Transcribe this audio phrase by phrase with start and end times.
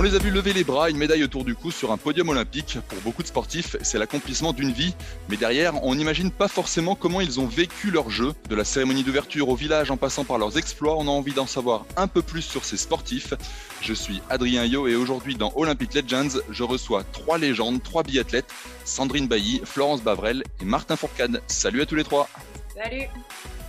[0.00, 2.30] On les a vus lever les bras, une médaille autour du cou sur un podium
[2.30, 2.78] olympique.
[2.88, 4.94] Pour beaucoup de sportifs, c'est l'accomplissement d'une vie.
[5.28, 8.32] Mais derrière, on n'imagine pas forcément comment ils ont vécu leur jeu.
[8.48, 11.46] De la cérémonie d'ouverture au village en passant par leurs exploits, on a envie d'en
[11.46, 13.34] savoir un peu plus sur ces sportifs.
[13.82, 18.50] Je suis Adrien Yo et aujourd'hui dans Olympic Legends, je reçois trois légendes, trois biathlètes,
[18.86, 21.42] Sandrine Bailly, Florence Bavrel et Martin Fourcade.
[21.46, 22.26] Salut à tous les trois.
[22.74, 23.04] Salut.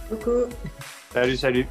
[0.07, 0.45] Coucou.
[1.13, 1.67] Salut, salut.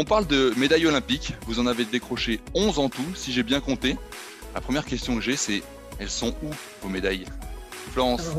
[0.00, 1.32] On parle de médailles olympiques.
[1.48, 3.96] Vous en avez décroché 11 en tout, si j'ai bien compté.
[4.54, 5.60] La première question que j'ai, c'est
[5.98, 6.50] elles sont où
[6.82, 7.24] vos médailles?
[7.90, 8.30] Florence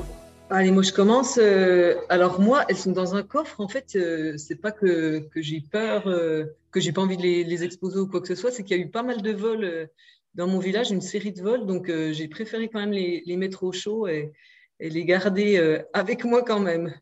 [0.50, 1.38] Allez, moi je commence.
[1.38, 3.60] Euh, alors moi, elles sont dans un coffre.
[3.60, 7.24] En fait, euh, c'est pas que, que j'ai peur, euh, que j'ai pas envie de
[7.24, 8.52] les, exposer ou quoi que ce soit.
[8.52, 9.90] C'est qu'il y a eu pas mal de vols
[10.36, 11.66] dans mon village, une série de vols.
[11.66, 14.32] Donc j'ai préféré quand même les, les, mettre au chaud et,
[14.80, 16.96] et les garder avec moi quand même.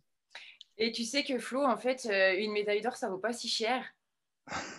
[0.79, 3.83] Et tu sais que Flo, en fait, une médaille d'or, ça vaut pas si cher.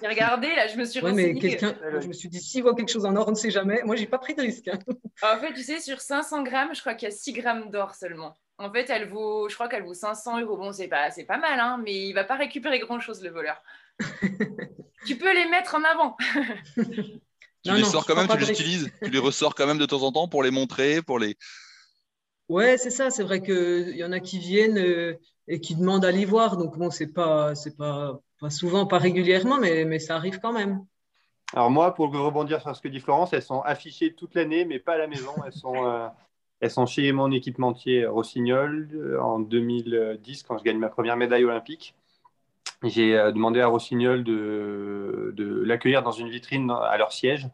[0.01, 2.75] J'ai regardé, là, je me suis ouais, mais quelqu'un, je me suis dit, s'il voit
[2.75, 3.83] quelque chose en or, on ne sait jamais.
[3.85, 4.69] Moi, j'ai pas pris de risque.
[4.69, 4.79] Hein.
[5.23, 7.95] En fait, tu sais, sur 500 grammes, je crois qu'il y a 6 grammes d'or
[7.95, 8.37] seulement.
[8.59, 10.57] En fait, elle vaut, je crois qu'elle vaut 500 euros.
[10.57, 13.63] Bon, c'est pas, c'est pas mal, hein, mais il va pas récupérer grand-chose, le voleur.
[15.07, 16.17] tu peux les mettre en avant.
[16.77, 20.03] tu les sors quand même, tu les utilises, tu les ressors quand même de temps
[20.03, 21.37] en temps pour les montrer, pour les.
[22.49, 23.11] Ouais, c'est ça.
[23.11, 25.15] C'est vrai qu'il y en a qui viennent euh,
[25.49, 26.57] et qui demandent à les voir.
[26.57, 30.53] Donc bon, c'est pas, c'est pas pas souvent, pas régulièrement, mais, mais ça arrive quand
[30.53, 30.85] même.
[31.55, 34.79] Alors moi, pour rebondir sur ce que dit Florence, elles sont affichées toute l'année, mais
[34.79, 35.33] pas à la maison.
[35.45, 36.09] Elles sont, euh,
[36.61, 41.45] elles sont chez mon équipementier Rossignol euh, en 2010, quand je gagne ma première médaille
[41.45, 41.95] olympique.
[42.85, 47.49] J'ai euh, demandé à Rossignol de, de l'accueillir dans une vitrine à leur siège.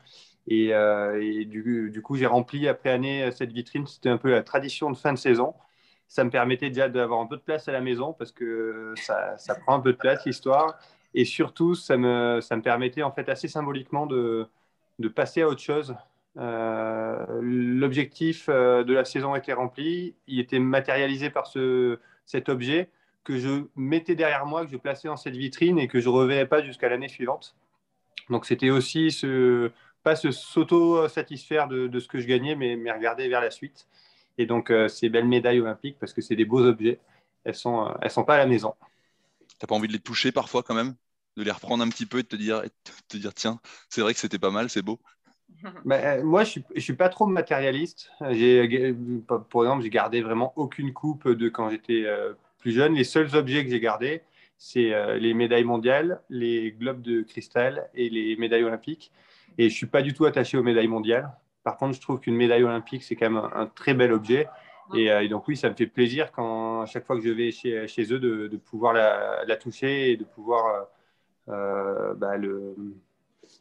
[0.47, 3.87] Et, et du, du, coup, j'ai rempli après année cette vitrine.
[3.87, 5.55] C'était un peu la tradition de fin de saison
[6.09, 9.37] ça me permettait déjà d'avoir un peu de place à la maison parce que ça,
[9.63, 10.79] prend un peu de place l'histoire.
[11.15, 14.49] Et surtout, ça me, ça me permettait en fait assez symboliquement de,
[14.99, 15.95] de passer à autre chose.
[16.37, 22.91] Euh, L'objectif euh, de la saison était rempli, il était matérialisé par ce, cet objet
[23.23, 26.15] que je mettais derrière moi, que je plaçais dans cette vitrine et que je ne
[26.15, 27.57] reverrais pas jusqu'à l'année suivante.
[28.31, 29.71] Donc c'était aussi ce,
[30.03, 33.87] pas se s'auto-satisfaire de, ce que je gagnais, mais regarder vers la suite.
[34.39, 36.99] Et donc, euh, ces belles médailles olympiques, parce que c'est des beaux objets,
[37.45, 38.75] elles sont, euh, elles sont pas à la maison.
[39.59, 40.95] T'as pas envie de les toucher parfois quand même?
[41.37, 42.63] De les reprendre un petit peu et de te dire,
[43.09, 45.01] te dire tiens, c'est vrai que c'était pas mal, c'est beau
[45.85, 48.11] bah, moi, je ne suis, pas trop matérialiste.
[48.31, 48.95] J'ai,
[49.27, 52.05] par exemple, j'ai gardé vraiment aucune coupe de quand j'étais
[52.59, 52.95] plus jeune.
[52.95, 54.23] Les seuls objets que j'ai gardés,
[54.59, 59.13] c'est les médailles mondiales, les globes de cristal et les médailles olympiques.
[59.59, 61.31] Et je ne suis pas du tout attaché aux médailles mondiales.
[61.65, 64.47] Par contre, je trouve qu'une médaille olympique, c'est quand même un, très bel objet.
[64.93, 67.51] Euh, et, donc oui, ça me fait plaisir quand à chaque fois que je vais
[67.51, 70.89] chez, chez eux de, pouvoir la, toucher et de pouvoir
[71.49, 72.77] euh, euh, bah, le,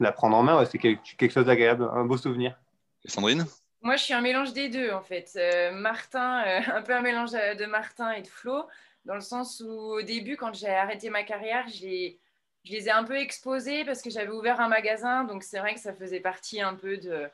[0.02, 0.66] la prendre en main.
[0.66, 2.60] c'est quelque, chose d'agréable, un beau souvenir.
[3.06, 3.46] Et Sandrine?
[3.82, 5.40] Moi, je suis un mélange des deux en fait.
[5.74, 6.44] Martin,
[6.74, 8.66] un peu un mélange de Martin et de Flo,
[9.06, 13.06] dans le sens où au début, quand j'ai arrêté ma carrière, je les ai un
[13.06, 15.24] peu exposés parce que j'avais ouvert un magasin.
[15.24, 17.30] Donc c'est vrai que ça faisait partie un peu de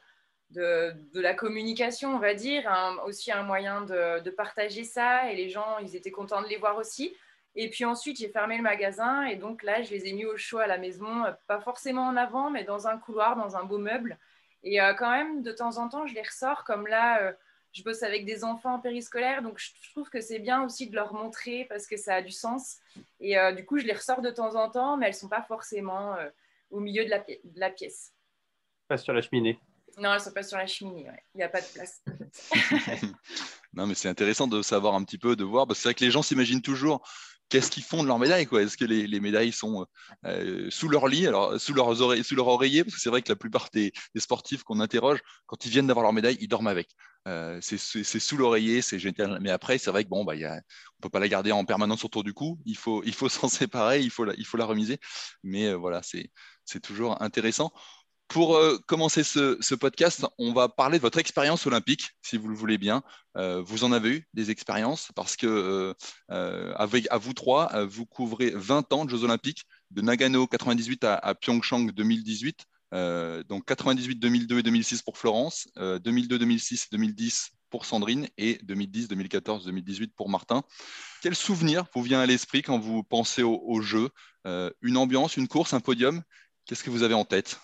[0.51, 2.69] de, la communication, on va dire,
[3.05, 5.31] aussi un moyen de, partager ça.
[5.31, 7.15] Et les gens, ils étaient contents de les voir aussi.
[7.55, 10.37] Et puis ensuite, j'ai fermé le magasin et donc là, je les ai mis au
[10.37, 13.79] chaud à la maison, pas forcément en avant, mais dans un couloir, dans un beau
[13.79, 14.17] meuble.
[14.63, 17.21] Et euh, quand même, de temps en temps, je les ressors comme là.
[17.21, 17.33] Euh,
[17.71, 20.95] je bosse avec des enfants en périscolaire, donc je trouve que c'est bien aussi de
[20.95, 22.79] leur montrer parce que ça a du sens.
[23.19, 25.29] Et euh, du coup, je les ressors de temps en temps, mais elles ne sont
[25.29, 26.15] pas forcément
[26.71, 28.11] au milieu de la, de la pièce.
[28.87, 29.59] Pas sur la cheminée.
[29.99, 31.07] Non, elles sont pas sur la cheminée.
[31.35, 32.01] Il n'y a pas de place.
[33.73, 35.67] non, mais c'est intéressant de savoir un petit peu, de voir.
[35.73, 37.03] C'est vrai que les gens s'imaginent toujours
[37.49, 39.85] qu'est-ce qu'ils font de leurs médailles Est-ce que les, médailles sont
[40.25, 41.27] euh, sous leur lit,
[41.57, 42.83] sous, leur oreiller?
[42.83, 46.03] Parce que c'est vrai que la plupart des, sportifs qu'on interroge, quand ils viennent d'avoir
[46.03, 46.89] leur médaille, ils dorment avec.
[47.27, 49.39] Euh, c'est sous l'oreiller, c'est génial.
[49.41, 50.35] Mais après, c'est vrai que bon, bah,
[51.01, 52.59] peut pas la garder en permanence autour du cou.
[52.65, 54.99] Il faut, s'en séparer, il faut la, il faut la remiser.
[55.43, 57.71] Mais euh, voilà, c'est toujours intéressant.
[58.29, 62.55] Pour euh, commencer ce, podcast, on va parler de votre expérience olympique, si vous le
[62.55, 63.01] voulez bien.
[63.37, 65.95] Euh, vous en avez eu des expériences parce que
[66.29, 71.05] euh, avec, à vous trois, vous couvrez 20 ans de Jeux olympiques, de Nagano 98
[71.05, 72.65] à, à Pyeongchang 2018,
[73.49, 79.07] donc 98, 2002 et 2006 pour Florence, 2002, 2006 et 2010 pour Sandrine et 2010,
[79.07, 80.61] 2014, 2018 pour Martin.
[81.23, 84.09] Quel souvenir vous vient à l'esprit quand vous pensez aux Jeux
[84.45, 86.21] Une ambiance, une course, un podium?
[86.65, 87.59] Qu'est-ce que vous avez en tête?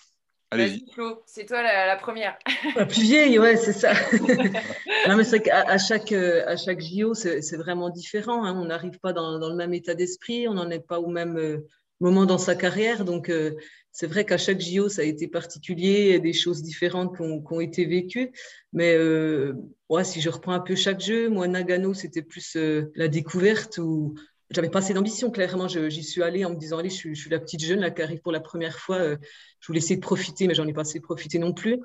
[0.50, 0.84] Allez-y.
[1.26, 2.38] c'est toi la, première.
[2.76, 3.92] La plus vieille, ouais, c'est ça.
[5.08, 8.44] non, mais c'est qu'à à chaque, euh, à chaque JO, c'est vraiment différent.
[8.44, 8.56] Hein.
[8.56, 11.36] On n'arrive pas dans, dans, le même état d'esprit, on n'en est pas au même,
[11.36, 11.66] euh,
[11.98, 13.04] moment dans sa carrière.
[13.04, 13.32] Donc,
[13.90, 17.84] c'est vrai qu'à chaque JO, ça a été particulier, des choses différentes qui ont, été
[17.86, 18.32] vécues.
[18.72, 18.96] Mais
[19.88, 22.56] ouais, si je reprends un peu chaque jeu, moi, Nagano, c'était plus
[22.94, 24.14] la découverte où
[24.50, 25.68] j'avais pas assez d'ambition, clairement.
[25.68, 28.20] J'y suis allée en me disant, allez, je, suis la petite jeune là, qui arrive
[28.20, 28.98] pour la première fois.
[28.98, 31.80] je voulais essayer de profiter, mais j'en ai pas assez profité non plus.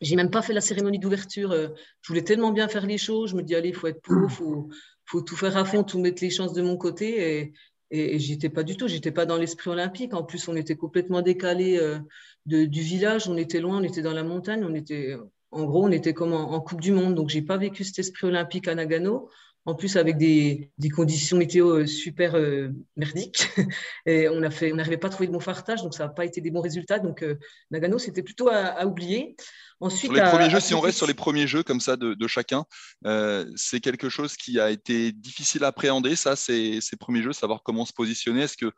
[0.00, 1.52] J'ai même pas fait la cérémonie d'ouverture.
[1.52, 3.30] Je voulais tellement bien faire les choses.
[3.30, 5.98] Je me dis, allez, il faut être pro, il faut, tout faire à fond, tout
[5.98, 7.38] mettre les chances de mon côté.
[7.38, 7.52] Et,
[7.90, 10.14] et, j'y j'étais pas du tout, j'étais pas dans l'esprit olympique.
[10.14, 11.98] En plus, on était complètement décalé euh,
[12.46, 15.16] du village, on était loin, on était dans la montagne, on était,
[15.50, 17.14] en gros, on était comme en, Coupe du Monde.
[17.14, 19.28] Donc, j'ai pas vécu cet esprit olympique à Nagano.
[19.70, 23.48] En plus, avec des, des conditions météo euh, super euh, merdiques.
[24.06, 26.50] Et on n'arrivait pas à trouver de bon fartage, donc ça n'a pas été des
[26.50, 26.98] bons résultats.
[26.98, 27.24] Donc,
[27.70, 29.36] Nagano, c'était plutôt à oublier.
[29.82, 32.26] Ensuite, sur les premiers jeux, si on reste sur les premiers jeux comme ça de,
[32.26, 32.66] chacun,
[33.06, 37.32] euh, c'est quelque chose qui a été difficile à appréhender, ça, ces, ces premiers jeux,
[37.32, 38.42] savoir comment se positionner.
[38.42, 38.70] Est-ce que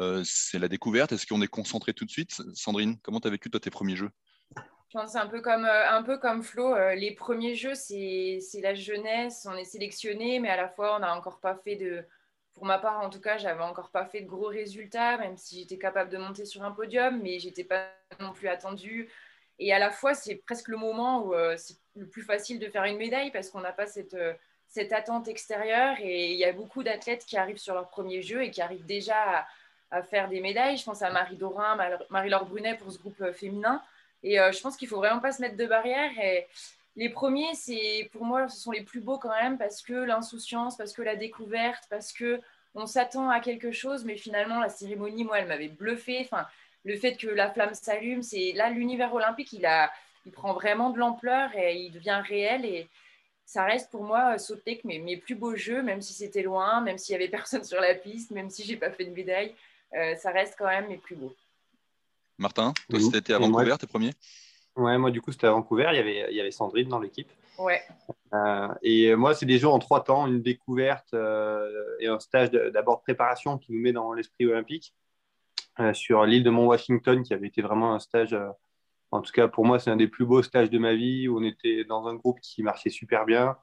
[0.00, 1.12] euh, c'est la découverte?
[1.12, 2.40] Est-ce qu'on est concentré tout de suite?
[2.54, 4.10] Sandrine, comment tu as vécu toi tes premiers jeux?
[4.88, 6.74] Je pense un peu comme, euh, un peu comme Flo.
[6.94, 11.16] les premiers jeux, c'est la jeunesse, on est sélectionné, mais à la fois, on n'a
[11.16, 12.04] encore pas fait de.
[12.54, 15.60] Pour ma part, en tout cas, j'avais encore pas fait de gros résultats, même si
[15.60, 19.10] j'étais capable de monter sur un podium, mais j'étais pas non plus attendue.
[19.58, 22.68] Et à la fois, c'est presque le moment où euh, c'est le plus facile de
[22.68, 24.34] faire une médaille parce qu'on n'a pas cette, euh,
[24.68, 25.96] cette attente extérieure.
[26.00, 28.86] Et il y a beaucoup d'athlètes qui arrivent sur leur premier jeu et qui arrivent
[28.86, 29.46] déjà
[29.90, 30.76] à, faire des médailles.
[30.76, 31.78] Je pense à Marie Dorin,
[32.10, 33.82] Marie-Laure Brunet pour ce groupe euh, féminin.
[34.22, 36.10] Et je pense qu'il faut vraiment pas se mettre de barrière.
[36.96, 40.76] Les premiers, c'est pour moi, ce sont les plus beaux quand même parce que l'insouciance,
[40.76, 42.40] parce que la découverte, parce que
[42.74, 46.20] on s'attend à quelque chose, mais finalement la cérémonie, moi, elle m'avait bluffé.
[46.20, 46.46] Enfin,
[46.84, 49.90] le fait que la flamme s'allume, c'est là l'univers olympique, il, a,
[50.24, 52.64] il prend vraiment de l'ampleur et il devient réel.
[52.64, 52.88] Et
[53.44, 56.98] ça reste pour moi sauter mes, mes plus beaux jeux, même si c'était loin, même
[56.98, 59.54] s'il y avait personne sur la piste, même si j'ai pas fait de médaille,
[59.94, 61.34] euh, ça reste quand même mes plus beaux.
[62.38, 64.12] Martin, toi, c'était à Vancouver, tes premiers?
[64.76, 65.88] Ouais, moi, du coup, c'était à Vancouver.
[65.92, 67.28] Il y avait, il y avait Sandrine dans l'équipe.
[67.58, 67.80] Ouais.
[68.34, 72.50] Euh, et moi, c'est des jeux en trois temps une découverte euh, et un stage
[72.50, 74.94] d'abord de préparation qui nous met dans l'esprit olympique.
[75.78, 78.48] Euh, sur l'île de Mont-Washington, qui avait été vraiment un stage, euh,
[79.10, 81.38] en tout cas pour moi, c'est un des plus beaux stages de ma vie, où
[81.38, 83.56] on était dans un groupe qui marchait super bien.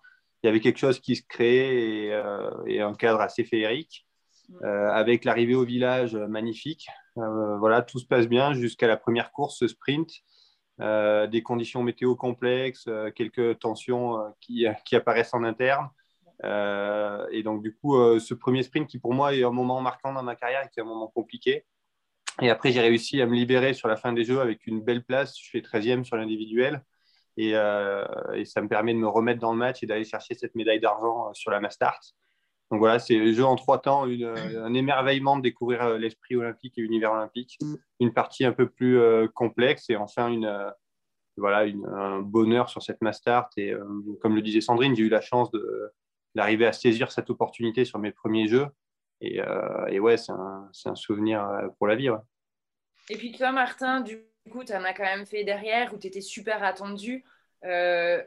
[0.43, 4.05] Il y avait quelque chose qui se créait et, euh, un cadre assez féerique,
[4.61, 6.87] avec l'arrivée au village magnifique.
[7.15, 10.09] Voilà, tout se passe bien jusqu'à la première course, ce sprint.
[10.79, 15.89] des conditions météo complexes, quelques tensions qui, qui, apparaissent en interne.
[16.43, 20.23] et donc, du coup, ce premier sprint qui pour moi est un moment marquant dans
[20.23, 21.65] ma carrière et qui est un moment compliqué,
[22.41, 25.03] et après, j'ai réussi à me libérer sur la fin des Jeux avec une belle
[25.03, 25.37] place.
[25.39, 26.83] Je fais 13e sur l'individuel.
[27.39, 30.55] Euh, et, ça me permet de me remettre dans le match et d'aller chercher cette
[30.55, 31.99] médaille d'argent euh, sur la Mastart.
[32.73, 36.73] Donc voilà, c'est le jeu en trois temps, un émerveillement de découvrir euh, l'esprit olympique
[36.77, 37.59] et l'univers olympique,
[37.99, 38.99] une partie un peu plus
[39.35, 40.73] complexe et enfin une,
[41.37, 43.49] voilà, un bonheur sur cette Mastart.
[43.57, 43.73] Et
[44.21, 45.51] comme le disait Sandrine, j'ai eu la chance
[46.33, 48.67] d'arriver à saisir cette opportunité sur mes premiers jeux
[49.23, 52.09] euh, et, ouais, c'est un, un, souvenir euh, pour la vie.
[53.09, 56.07] Et puis toi, Martin, du coup, tu en as quand même fait derrière où tu
[56.07, 57.23] étais super attendu.
[57.63, 58.21] Euh,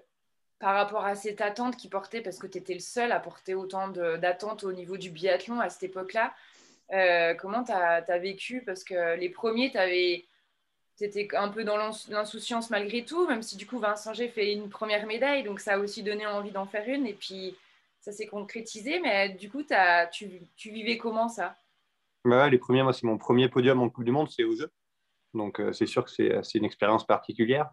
[0.58, 3.54] par rapport à cette attente qui portait, parce que tu étais le seul à porter
[3.54, 6.34] autant d'attentes au niveau du biathlon à cette époque-là,
[7.38, 8.62] comment tu as, vécu?
[8.64, 13.66] Parce que les premiers, tu étais un peu dans l'insouciance malgré tout, même si du
[13.66, 16.88] coup Vincent G fait une première médaille, donc ça a aussi donné envie d'en faire
[16.88, 17.06] une.
[17.06, 17.54] Et puis
[18.06, 19.64] ça s'est concrétisé, mais du coup,
[20.12, 21.56] tu, vivais comment ça?
[22.24, 24.70] Bah Les premiers, moi, c'est mon premier podium en Coupe du Monde, c'est aux Jeux.
[25.34, 27.68] Donc, euh, c'est sûr que c'est une expérience particulière.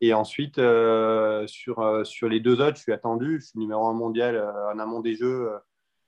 [0.00, 3.40] Et ensuite, euh, sur, euh, sur les deux autres, je suis attendu.
[3.40, 4.38] Je suis numéro un mondial
[4.72, 5.50] en amont des Jeux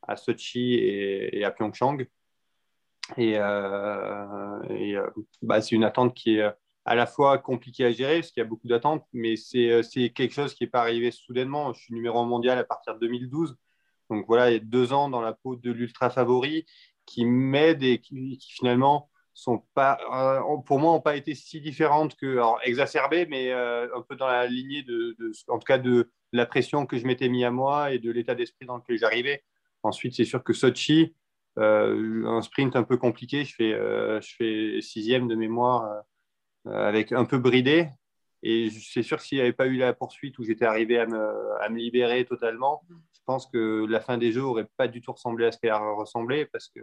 [0.07, 2.07] à Sochi et, à Pyeongchang.
[3.16, 3.38] Et,
[5.43, 6.50] bah, c'est une attente qui est
[6.85, 10.33] à la fois compliquée à gérer parce qu'il y a beaucoup d'attentes, mais c'est quelque
[10.33, 11.73] chose qui n'est pas arrivé soudainement.
[11.73, 13.57] Je suis numéro un mondial à partir de 2012.
[14.11, 16.66] Donc voilà, il y a deux ans dans la peau de l'ultra favori
[17.07, 22.16] qui m'aident et qui, finalement sont pas, euh, pour moi, n'ont pas été si différentes
[22.16, 25.16] que, alors exacerbées, mais euh, un peu dans la lignée de,
[25.49, 28.35] en tout cas, de la pression que je m'étais mis à moi et de l'état
[28.35, 29.45] d'esprit dans lequel j'arrivais.
[29.83, 31.14] Ensuite, c'est sûr que Sochi,
[31.59, 36.02] euh, un sprint un peu compliqué, je fais, je fais sixième de mémoire
[36.64, 37.88] avec un peu bridé.
[38.43, 41.07] Et c'est sûr que s'il n'y avait pas eu la poursuite où j'étais arrivé à
[41.07, 42.83] me, à me libérer totalement,
[43.26, 45.78] pense que la fin des jeux n'aurait pas du tout ressemblé à ce qu'elle a
[45.78, 46.81] ressemblé parce que,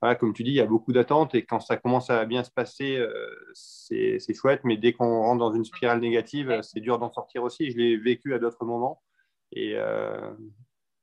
[0.00, 2.44] voilà, comme tu dis, il y a beaucoup d'attentes et quand ça commence à bien
[2.44, 6.98] se passer, euh, c'est chouette, mais dès qu'on rentre dans une spirale négative, c'est dur
[6.98, 7.70] d'en sortir aussi.
[7.70, 9.02] Je l'ai vécu à d'autres moments.
[9.50, 10.30] Et, euh,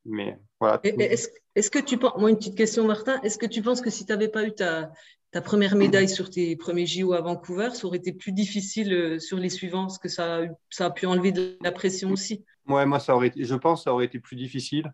[0.06, 0.80] mais voilà.
[0.84, 4.06] Est-ce que tu penses, moi une petite question Martin, est-ce que tu penses que si
[4.06, 4.92] tu n'avais pas eu ta,
[5.32, 9.38] ta première médaille sur tes premiers JO à Vancouver, ça aurait été plus difficile sur
[9.38, 12.46] les suivants, parce que ça, ça a pu enlever de la pression aussi?
[12.68, 14.94] Ouais, moi, ça aurait été, je pense que ça aurait été plus difficile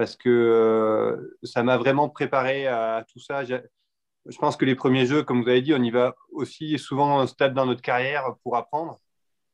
[0.00, 3.44] parce que ça m'a vraiment préparé à tout ça.
[3.44, 3.58] Je
[4.38, 7.26] pense que les premiers jeux, comme vous avez dit, on y va aussi souvent un
[7.26, 8.98] stade dans notre carrière pour apprendre.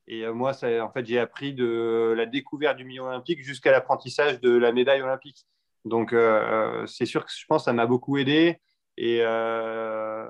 [0.07, 4.39] Et euh, moi, en fait, j'ai appris de la découverte du milieu olympique jusqu'à l'apprentissage
[4.39, 5.45] de la médaille olympique.
[5.83, 8.61] Donc, euh, c'est sûr que je pense que ça m'a beaucoup aidé.
[8.95, 10.27] Et, euh,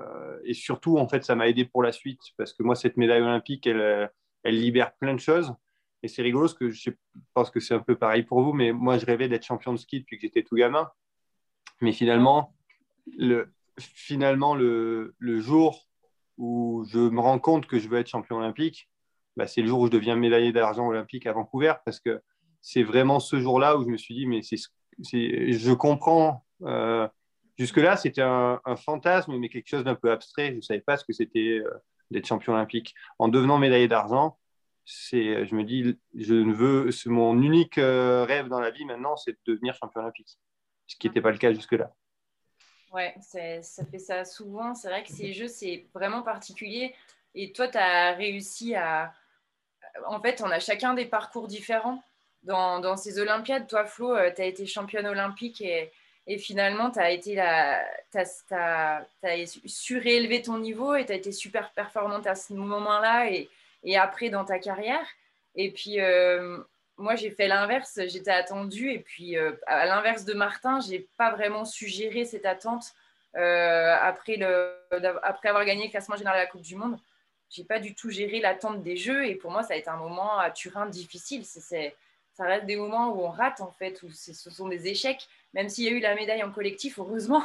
[0.52, 3.68] surtout, en fait, ça m'a aidé pour la suite parce que moi, cette médaille olympique,
[3.68, 4.10] elle
[4.44, 5.54] libère plein de choses.
[6.02, 6.90] Et c'est rigolo parce que je
[7.34, 9.78] pense que c'est un peu pareil pour vous, mais moi, je rêvais d'être champion de
[9.78, 10.90] ski depuis que j'étais tout gamin.
[11.80, 12.54] Mais finalement,
[13.16, 15.88] le, finalement, le, jour
[16.36, 18.88] où je me rends compte que je veux être champion olympique,
[19.36, 22.20] bah, c'est le jour où je deviens médaillé d'argent olympique à Vancouver parce que
[22.60, 26.44] c'est vraiment ce jour-là où je me suis dit, mais je comprends.
[26.62, 27.08] Euh,
[27.56, 30.50] jusque-là, c'était un, fantasme, mais quelque chose d'un peu abstrait.
[30.50, 31.70] Je ne savais pas ce que c'était euh,
[32.10, 32.94] d'être champion olympique.
[33.18, 34.38] En devenant médaillé d'argent,
[34.90, 38.86] c'est, je me dis, je ne veux, c'est mon unique euh, rêve dans la vie
[38.86, 40.38] maintenant, c'est de devenir champion olympique,
[40.86, 41.92] ce qui n'était pas le cas jusque-là.
[42.90, 44.74] Ouais, ça fait ça souvent.
[44.74, 46.94] C'est vrai que ces jeux, c'est vraiment particulier.
[47.34, 49.12] Et toi, tu as réussi à,
[50.06, 52.02] en fait, on a chacun des parcours différents
[52.42, 53.66] dans, ces Olympiades.
[53.66, 55.92] Toi, Flo, euh, tu as été championne olympique et,
[56.38, 57.84] finalement, tu as, été as,
[59.66, 63.50] surélevé ton niveau et tu as été super performante à ce moment-là et,
[63.96, 65.06] après dans ta carrière.
[65.54, 66.58] Et puis, euh,
[66.96, 67.98] moi, j'ai fait l'inverse.
[68.06, 68.90] J'étais attendue.
[68.90, 72.92] Et puis, euh, à l'inverse de Martin, je n'ai pas vraiment su gérer cette attente
[73.34, 74.74] après, le,
[75.22, 76.98] après avoir gagné le classement général de la Coupe du Monde
[77.50, 79.96] j'ai pas du tout géré l'attente des jeux et pour moi ça a été un
[79.96, 81.44] moment à Turin difficile.
[81.44, 81.96] C'est,
[82.34, 85.68] ça reste des moments où on rate en fait, où ce sont des échecs, même
[85.68, 87.42] s'il y a eu la médaille en collectif, heureusement.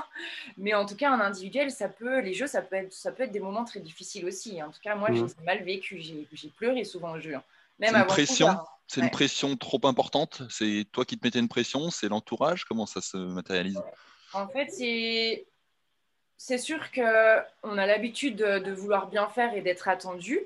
[0.57, 3.23] Mais en tout cas en individuel, ça peut, les jeux, ça peut être, ça peut
[3.23, 4.61] être des moments très difficiles aussi.
[4.61, 5.33] En tout cas moi, j'ai mmh.
[5.45, 7.35] mal vécu, j'ai, pleuré souvent au jeu.
[7.35, 7.43] Hein.
[7.79, 8.57] Même c'est une pression.
[8.87, 10.43] C'est une pression trop importante.
[10.49, 11.89] C'est toi qui te mettais une pression.
[11.89, 12.65] C'est l'entourage.
[12.65, 13.81] Comment ça se matérialise?
[14.33, 15.45] En fait, c'est
[16.37, 20.41] c'est sûr qu'on a l'habitude de, vouloir bien faire et d'être attendu.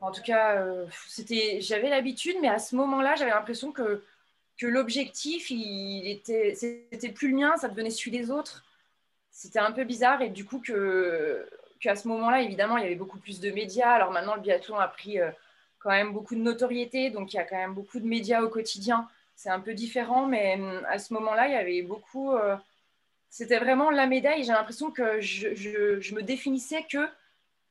[0.00, 0.86] En tout cas, euh,
[1.58, 4.02] j'avais l'habitude, mais à ce moment-là, j'avais l'impression que,
[4.62, 6.54] l'objectif, il était,
[7.14, 8.64] plus le mien, ça devenait celui des autres.
[9.30, 11.46] C'était un peu bizarre et du coup que,
[11.80, 13.90] qu'à ce moment-là, évidemment, il y avait beaucoup plus de médias.
[13.90, 15.30] Alors maintenant, le biathlon a pris euh,
[15.78, 18.48] quand même beaucoup de notoriété, donc il y a quand même beaucoup de médias au
[18.48, 19.08] quotidien.
[19.34, 22.32] C'est un peu différent, mais hum, à ce moment-là, il y avait beaucoup.
[22.32, 22.56] Euh,
[23.28, 24.44] c'était vraiment la médaille.
[24.44, 27.06] J'ai l'impression que je, me définissais que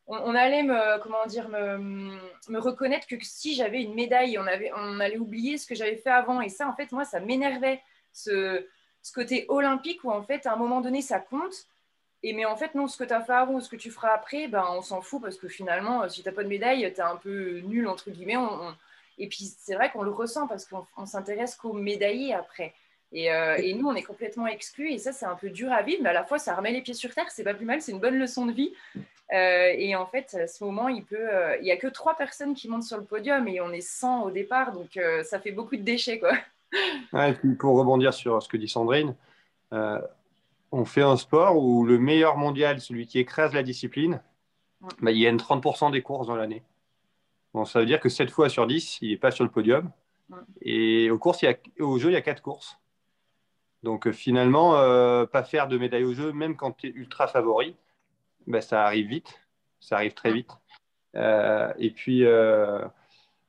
[0.07, 4.99] on, allait me, comment dire, me, reconnaître que si j'avais une médaille, on, avait, on
[4.99, 6.41] allait oublier ce que j'avais fait avant.
[6.41, 7.81] Et ça, en fait, moi, ça m'énervait,
[8.13, 8.65] ce,
[9.13, 11.67] côté olympique où, en fait, à un moment donné, ça compte.
[12.23, 13.91] Et mais en fait, non, ce que tu as fait avant ou ce que tu
[13.91, 16.91] feras après, ben, on s'en fout parce que finalement, si tu n'as pas de médaille,
[16.91, 18.37] tu es un peu nul, entre guillemets.
[19.17, 22.73] Et puis, c'est vrai qu'on le ressent parce qu'on s'intéresse qu'aux médaillés après.
[23.15, 24.91] Euh, et, nous, on est complètement exclus.
[24.91, 26.81] Et ça, c'est un peu dur à vivre, mais à la fois, ça remet les
[26.81, 27.29] pieds sur terre.
[27.29, 27.81] C'est pas plus mal.
[27.81, 28.73] C'est une bonne leçon de vie.
[29.33, 32.15] Euh, et en fait, à ce moment, il peut, euh, il y a que trois
[32.15, 35.51] personnes qui montent sur le podium et on est 100 au départ, donc ça fait
[35.51, 36.33] beaucoup de déchets, quoi.
[37.59, 39.15] pour rebondir sur ce que dit Sandrine,
[39.71, 44.21] on fait un sport où le meilleur mondial, celui qui écrase la discipline,
[45.01, 46.63] bah, il y a 30% des courses dans l'année.
[47.53, 49.89] Bon, ça veut dire que 7 fois sur 10, il n'est pas sur le podium.
[50.61, 52.77] Et aux courses, il y a, au jeu, il y a 4 courses.
[53.83, 57.27] Donc euh, finalement, euh, pas faire de médaille au jeu, même quand tu es ultra
[57.27, 57.75] favori,
[58.47, 59.41] ben, ça arrive vite,
[59.79, 60.51] ça arrive très vite.
[61.15, 62.25] Euh, et puis,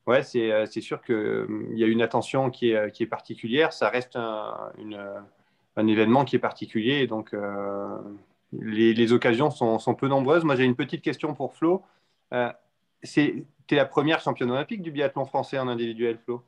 [0.06, 4.16] ouais, c'est sûr qu'il y a une attention qui est, qui est particulière, ça reste
[4.16, 4.72] un,
[5.76, 7.34] un, événement qui est particulier, donc
[8.52, 10.44] les, les, occasions sont, sont, peu nombreuses.
[10.44, 11.82] Moi, j'ai une petite question pour Flo.
[12.30, 16.42] tu es la première championne olympique du biathlon français en individuel, Flo?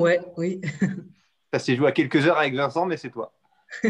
[0.00, 0.60] Ouais, oui.
[1.52, 3.32] Ça s'est joué à quelques heures avec Vincent, mais c'est toi.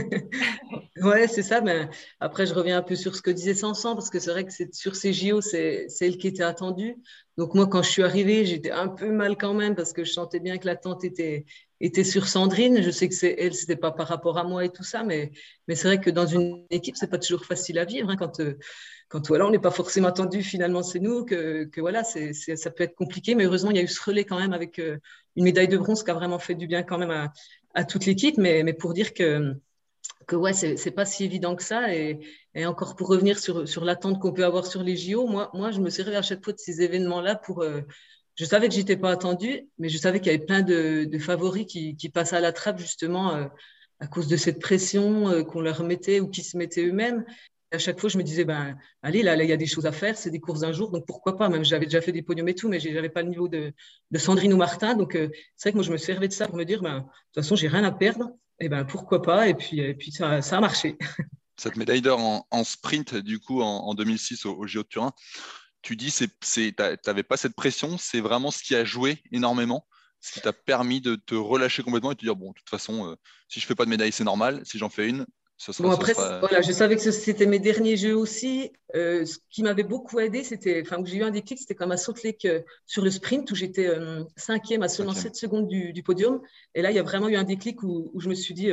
[1.03, 1.61] ouais, c'est ça.
[1.61, 1.89] Mais
[2.21, 4.53] après, je reviens un peu sur ce que disait Sanson, parce que c'est vrai que
[4.73, 6.97] sur ces JO, c'est elle qui était attendue.
[7.37, 10.13] Donc moi, quand je suis arrivée, j'étais un peu mal quand même, parce que je
[10.13, 11.47] sentais bien que l'attente était,
[11.81, 12.83] était sur Sandrine.
[12.83, 15.31] Je sais que c'est elle, c'était pas par rapport à moi et tout ça, mais,
[15.69, 18.41] mais c'est vrai que dans une équipe, c'est pas toujours facile à vivre hein, quand.
[18.41, 18.59] Euh,
[19.09, 22.95] quand voilà, on n'est pas forcément attendu, finalement c'est nous, que, voilà, ça peut être
[22.95, 24.99] compliqué, mais heureusement il y a eu ce relais quand même avec euh,
[25.35, 27.31] une médaille de bronze qui a vraiment fait du bien quand même
[27.75, 29.55] à, toute l'équipe, mais, pour dire que,
[30.27, 30.53] que ouais,
[30.95, 31.95] pas si évident que ça.
[31.95, 32.21] Et,
[32.67, 35.91] encore pour revenir sur, l'attente qu'on peut avoir sur les JO, moi, moi je me
[35.91, 37.63] servais à chaque fois de ces événements-là pour.
[37.63, 37.83] Euh,
[38.35, 41.67] je savais que j'étais pas attendue, mais je savais qu'il y avait plein de, favoris
[41.67, 43.47] qui, qui, passaient à la trappe justement euh,
[44.01, 47.25] à cause de cette pression qu'on leur mettait ou qui se mettaient eux-mêmes.
[47.71, 49.93] À chaque fois, je me disais, ben, allez, là, il y a des choses à
[49.93, 52.49] faire, c'est des courses d'un jour, donc pourquoi pas Même j'avais déjà fait des podiums
[52.49, 53.73] et tout, mais je n'avais pas le niveau de,
[54.17, 54.95] Sandrine ou Martin.
[54.95, 57.01] Donc, euh, c'est vrai que moi, je me servais de ça pour me dire, ben,
[57.01, 60.61] de toute façon, j'ai rien à perdre, et ben pourquoi pas Et puis, ça, a
[60.61, 60.97] marché.
[61.57, 65.13] Cette médaille d'or en, sprint, du coup, en, 2006 au, au de Turin,
[65.83, 66.75] tu dis, tu
[67.07, 69.85] n'avais pas cette pression, c'est vraiment ce qui a joué énormément
[70.21, 72.69] ce qui t'a permis de te relâcher complètement et de te dire bon, de toute
[72.69, 73.17] façon, euh,
[73.49, 74.63] si je fais pas de médaille, c'est normal.
[74.65, 75.27] Si j'en fais une,
[75.59, 75.89] ce sera.
[75.89, 78.73] Bon, après, voilà, je savais que c'était mes derniers jeux aussi.
[78.95, 81.93] Euh, ce qui m'avait beaucoup aidé, c'était, enfin, où j'ai eu un déclic, c'était comme
[81.93, 83.91] à Salt Lake euh, sur le sprint où j'étais
[84.37, 86.41] cinquième à seulement 7 secondes du, podium.
[86.75, 88.71] Et là, il y a vraiment eu un déclic où, où je me suis dit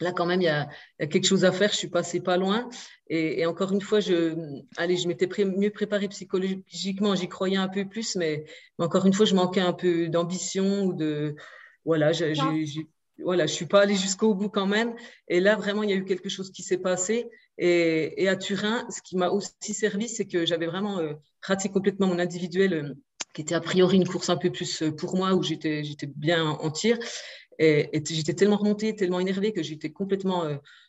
[0.00, 1.70] Là, quand même, il y, a, quelque chose à faire.
[1.70, 2.68] Je suis passée pas loin.
[3.08, 4.34] Et, encore une fois, je,
[4.76, 7.14] allez, je m'étais mieux préparée psychologiquement.
[7.14, 8.44] J'y croyais un peu plus, mais,
[8.78, 11.36] encore une fois, je manquais un peu d'ambition ou de.
[11.84, 12.24] Voilà, je
[13.24, 14.94] voilà, je suis pas allée jusqu'au bout quand même.
[15.28, 17.28] Et là, vraiment, il y a eu quelque chose qui s'est passé.
[17.58, 22.06] Et, à Turin, ce qui m'a aussi servi, c'est que j'avais vraiment euh, raté complètement
[22.06, 22.94] mon individuel, euh,
[23.34, 25.82] qui était a priori une course un peu plus euh, pour moi, où j'étais
[26.16, 26.98] bien en tir.
[27.58, 30.44] Et, j'étais tellement remontée, tellement énervée que j'étais complètement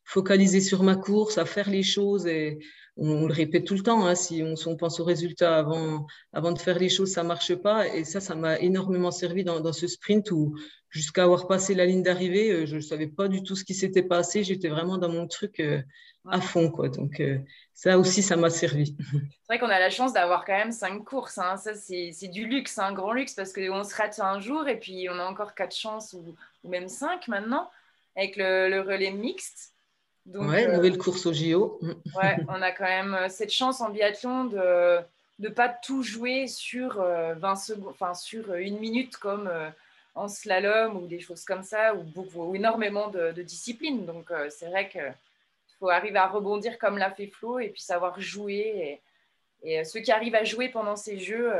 [0.05, 2.25] focalisée sur ma course, à faire les choses.
[2.25, 2.59] Et
[2.97, 6.59] on, le répète tout le temps, hein, si, on, pense au résultat avant, avant de
[6.59, 7.87] faire les choses, ça ne marche pas.
[7.87, 10.55] Et ça, ça m'a énormément servi dans, ce sprint où,
[10.89, 13.73] jusqu'à avoir passé la ligne d'arrivée, euh, je ne savais pas du tout ce qui
[13.73, 14.43] s'était passé.
[14.43, 15.81] J'étais vraiment dans mon truc euh,
[16.29, 16.69] à fond.
[16.69, 16.89] Quoi.
[16.89, 17.21] Donc,
[17.73, 18.95] ça aussi, ça m'a servi.
[19.11, 21.37] C'est vrai qu'on a la chance d'avoir quand même cinq courses.
[21.37, 21.57] Hein.
[21.57, 25.07] Ça, c'est du luxe, un grand luxe, parce qu'on se rate un jour et puis
[25.09, 27.69] on a encore quatre chances ou, même cinq maintenant
[28.15, 29.72] avec le, relais mixte.
[30.25, 31.79] Donc, ouais, euh, nouvelle course au JO.
[32.15, 34.99] ouais, on a quand même euh, cette chance en biathlon de
[35.39, 39.51] ne pas tout jouer sur 20 euh, secondes, enfin sur une minute comme
[40.15, 44.05] en slalom ou des choses comme ça, ou, beaucoup, énormément de, de disciplines.
[44.05, 44.99] Donc c'est vrai que
[45.79, 49.01] faut arriver à rebondir comme l'a fait Flo et puis savoir jouer.
[49.63, 51.51] Et, ceux qui arrivent à jouer pendant ces jeux,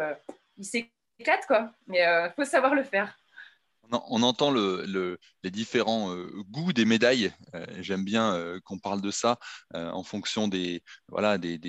[0.57, 1.71] ils s'éclatent, quoi.
[1.87, 3.17] Mais il euh, faut savoir le faire
[3.91, 7.31] on entend les différents euh, goûts des médailles.
[7.55, 9.37] Euh, j'aime bien euh, qu'on parle de ça
[9.73, 10.83] en fonction des,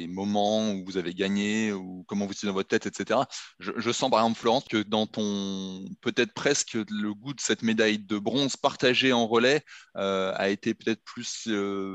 [0.09, 3.21] moments où vous avez gagné ou comment vous êtes dans votre tête, etc.
[3.59, 7.99] Je, sens par exemple, Florence, que dans ton peut-être presque le goût de cette médaille
[7.99, 9.63] de bronze partagée en relais
[9.95, 11.49] a été peut-être plus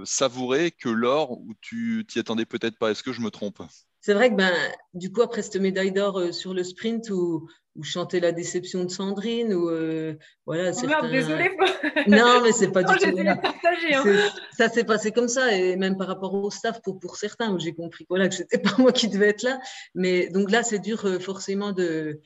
[0.06, 2.92] savouré que l'or où tu t'y attendais peut-être pas?
[2.92, 3.62] Est-ce que je me trompe?
[4.02, 4.54] C'est vrai que ben,
[4.94, 7.48] du coup, après cette médaille d'or sur le sprint, où,
[7.80, 11.06] ou chanter la déception de Sandrine ou euh, voilà oh merde,
[12.08, 14.30] non mais c'est pas du tout hein.
[14.58, 17.60] ça s'est passé comme ça et même par rapport au staff pour, pour certains où
[17.60, 19.60] j'ai compris voilà que c'était pas moi qui devais être là.
[19.96, 22.20] Mais donc là c'est dur euh, forcément de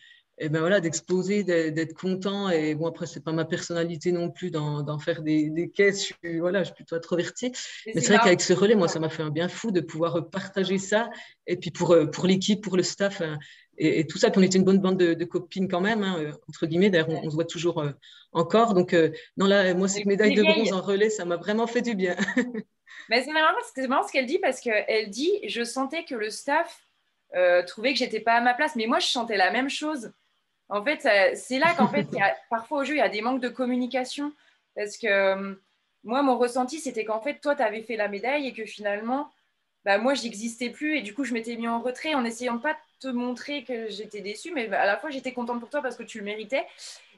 [0.43, 4.51] et ben voilà d'exposer d'être content et bon après c'est pas ma personnalité non plus
[4.51, 7.53] d'en faire des, des, caisses je suis voilà je suis plutôt introvertie
[7.85, 10.29] mais c'est vrai qu'avec ce relais moi ça m'a fait un bien fou de pouvoir
[10.29, 11.09] partager ça
[11.47, 13.21] et puis pour euh, pour l'équipe pour le staff
[13.77, 14.29] et, tout ça.
[14.29, 16.91] Puis on était une bonne bande de, copines quand même, hein, euh, entre guillemets.
[16.91, 17.89] D'ailleurs, on, se voit toujours euh,
[18.31, 18.75] encore.
[18.75, 18.95] Donc,
[19.35, 22.15] non, là, moi, cette médaille de bronze en relais, ça m'a vraiment fait du bien.
[23.09, 23.57] Mais c'est marrant,
[24.07, 26.85] ce qu'elle dit parce qu'elle dit je sentais que le staff
[27.65, 28.75] trouvait que j'étais pas à ma place.
[28.75, 30.11] Mais moi, je sentais la même chose.
[30.73, 32.07] En fait, c'est là qu'en fait,
[32.49, 34.33] parfois au jeu, il y a des manques de communication.
[34.75, 35.55] Parce que
[36.03, 39.31] moi, mon ressenti, c'était qu'en fait, toi, tu avais fait la médaille et que finalement,
[39.85, 42.61] bah, moi, j'existais plus et du coup, je m'étais mis en retrait en essayant de
[42.61, 45.95] pas te montrer que j'étais déçue, mais à la fois, j'étais contente pour toi parce
[45.95, 46.65] que tu le méritais.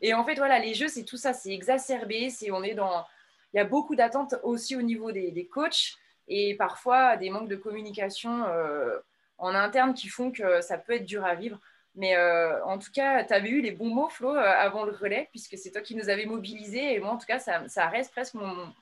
[0.01, 3.05] Et en fait, voilà, les jeux, c'est tout ça, c'est exacerbé, c'est on est dans,
[3.53, 5.93] il y a beaucoup d'attentes aussi au niveau des, des, coachs
[6.27, 8.97] et parfois des manques de communication euh,
[9.37, 11.59] en interne qui font que ça peut être dur à vivre.
[11.95, 14.91] Mais euh, en tout cas, tu avais eu les bons mots, Flo, euh, avant le
[14.91, 16.93] relais, puisque c'est toi qui nous avais mobilisés.
[16.93, 18.73] Et moi, en tout cas, ça, reste presque mon,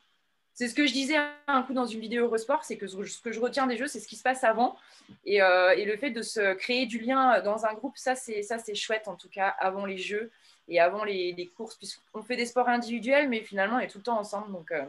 [0.54, 1.16] c'est ce que je disais
[1.48, 4.00] un coup dans une vidéo Eurosport, c'est que ce que je retiens des jeux, c'est
[4.00, 4.76] ce qui se passe avant.
[5.28, 9.08] Euh, et, le fait de se créer du lien dans un groupe, ça c'est, chouette
[9.08, 10.32] en tout cas, avant les jeux
[10.68, 14.04] et avant les, courses, puisqu'on fait des sports individuels, mais finalement on est tout le
[14.04, 14.52] temps ensemble.
[14.52, 14.86] Donc euh,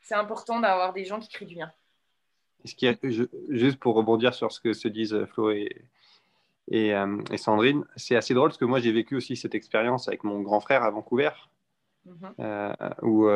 [0.00, 1.72] c'est important d'avoir des gens qui créent du lien.
[3.48, 5.82] Juste pour rebondir sur ce que se disent Flo et,
[6.68, 10.24] et, euh, Sandrine, c'est assez drôle parce que moi j'ai vécu aussi cette expérience avec
[10.24, 11.30] mon grand frère à Vancouver,
[12.06, 12.94] mm-hmm.
[13.02, 13.28] où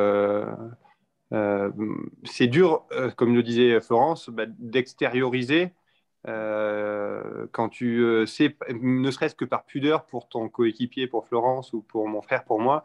[1.32, 1.70] euh,
[2.24, 5.72] c'est dur, euh, comme le disait Florence, bah, d'extérioriser
[6.26, 11.80] euh, quand tu sais, ne serait-ce que par pudeur pour ton coéquipier, pour Florence ou
[11.82, 12.84] pour mon frère, pour moi,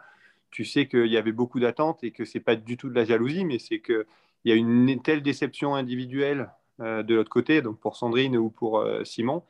[0.52, 3.04] tu sais qu'il y avait beaucoup d'attentes et que c'est pas du tout de la
[3.04, 4.06] jalousie, mais c'est qu'il
[4.46, 9.44] y a une telle déception individuelle de l'autre côté, donc pour Sandrine ou pour Simon,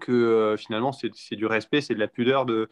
[0.00, 2.46] que finalement c'est du respect, c'est de la pudeur.
[2.46, 2.68] De...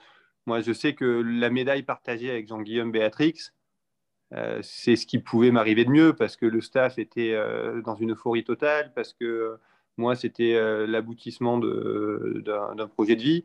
[0.47, 3.51] Moi, je sais que la médaille partagée avec Jean-Guillaume Béatrix,
[4.63, 7.37] c'est ce qui pouvait m'arriver de mieux parce que le staff était
[7.85, 9.59] dans une euphorie totale, parce que
[9.97, 13.45] moi, c'était l'aboutissement d'un projet de vie.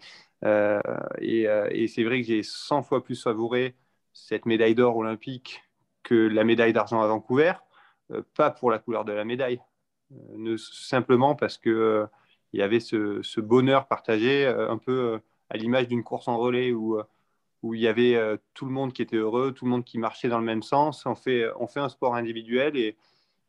[1.21, 3.75] et, c'est vrai que j'ai 100 fois plus savouré
[4.13, 5.63] cette médaille d'or olympique
[6.03, 7.53] que la médaille d'argent à Vancouver,
[8.35, 9.61] pas pour la couleur de la médaille,
[10.57, 12.07] simplement parce que
[12.53, 16.37] il y avait ce, bonheur partagé, euh, un peu euh, à l'image d'une course en
[16.37, 17.03] relais où, euh,
[17.63, 18.17] où il y avait
[18.55, 21.05] tout le monde qui était heureux, tout le monde qui marchait dans le même sens.
[21.05, 22.97] On fait, on fait un sport individuel et,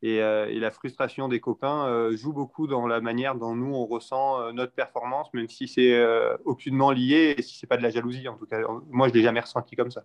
[0.03, 4.73] et, la frustration des copains joue beaucoup dans la manière dont nous, on ressent notre
[4.73, 5.99] performance, même si c'est
[6.45, 8.27] aucunement lié et si ce n'est pas de la jalousie.
[8.27, 8.59] En tout cas,
[8.91, 10.03] moi, je ne l'ai jamais ressenti comme ça.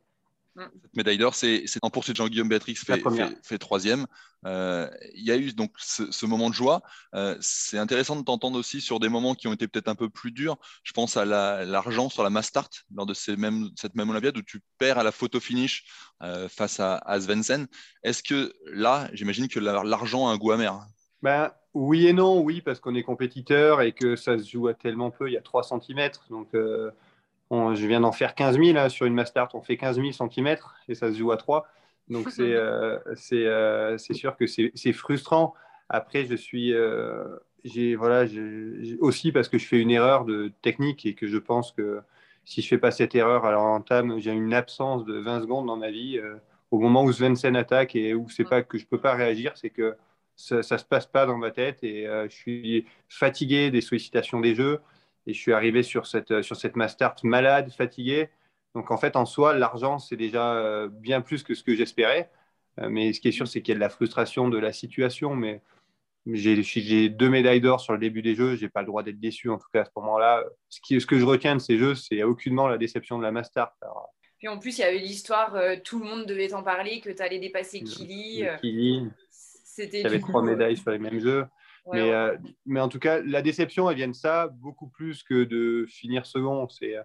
[0.58, 3.02] Cette médaille d'or, c'est en poursuite Jean-Guillaume Béatrix fait,
[3.42, 4.06] fait, troisième.
[4.46, 6.82] Euh, il y a eu donc ce, moment de joie.
[7.14, 10.08] Euh, c'est intéressant de t'entendre aussi sur des moments qui ont été peut-être un peu
[10.08, 10.56] plus durs.
[10.82, 14.42] Je pense à l'argent sur la Mastart lors de ces mêmes, cette même Olympiade où
[14.42, 15.84] tu perds à la photo finish
[16.22, 17.66] euh, face à, à Svensson.
[18.02, 20.86] Est-ce que là, j'imagine que l'argent a un goût amer
[21.22, 24.74] ben, Oui et non, oui, parce qu'on est compétiteur et que ça se joue à
[24.74, 25.28] tellement peu.
[25.28, 26.10] Il y a 3 cm.
[26.30, 26.48] Donc
[27.50, 29.48] je viens d'en faire 15 000 sur une Mastart.
[29.54, 30.56] On fait 15 000 cm
[30.88, 31.66] et ça se joue à 3.
[32.08, 32.98] Donc, c'est euh,
[33.32, 35.54] euh, sûr que c'est frustrant.
[35.88, 36.72] Après, je suis.
[36.74, 37.24] Euh,
[37.98, 38.24] voilà,
[39.00, 42.00] aussi parce que je fais une erreur de technique et que je pense que
[42.44, 45.66] si je fais pas cette erreur alors en entame, j'ai une absence de 20 secondes
[45.66, 46.18] dans ma vie.
[46.70, 49.68] au moment où Svensson attaque et où c'est pas que je peux pas réagir, c'est
[49.68, 49.96] que
[50.34, 54.54] ça, ça se passe pas dans ma tête et je suis fatigué des sollicitations des
[54.54, 54.80] jeux.
[55.28, 58.30] Et je suis arrivé sur cette, sur cette Mastart malade, fatigué.
[58.74, 62.30] Donc en fait, en soi, l'argent, c'est déjà euh, bien plus que ce que j'espérais.
[62.80, 64.72] Euh, mais ce qui est sûr, c'est qu'il y a de la frustration de la
[64.72, 65.36] situation.
[65.36, 65.60] Mais
[66.24, 68.56] j'ai deux médailles d'or sur le début des Jeux.
[68.56, 70.44] Je n'ai pas le droit d'être déçu, en tout cas à ce moment-là.
[70.70, 73.76] Ce, ce que je retiens de ces Jeux, c'est aucunement la déception de la Mastart.
[74.38, 77.10] Puis en plus, il y avait l'histoire, euh, tout le monde devait en parler, que
[77.10, 78.44] tu allais dépasser Kili.
[78.62, 79.10] Kili.
[79.30, 80.06] C'était.
[80.06, 81.44] avait trois médailles sur les mêmes Jeux
[81.92, 85.44] mais, euh, mais en tout cas, la déception, elle vient de ça beaucoup plus que
[85.44, 86.68] de finir second.
[86.68, 87.02] C'est, euh,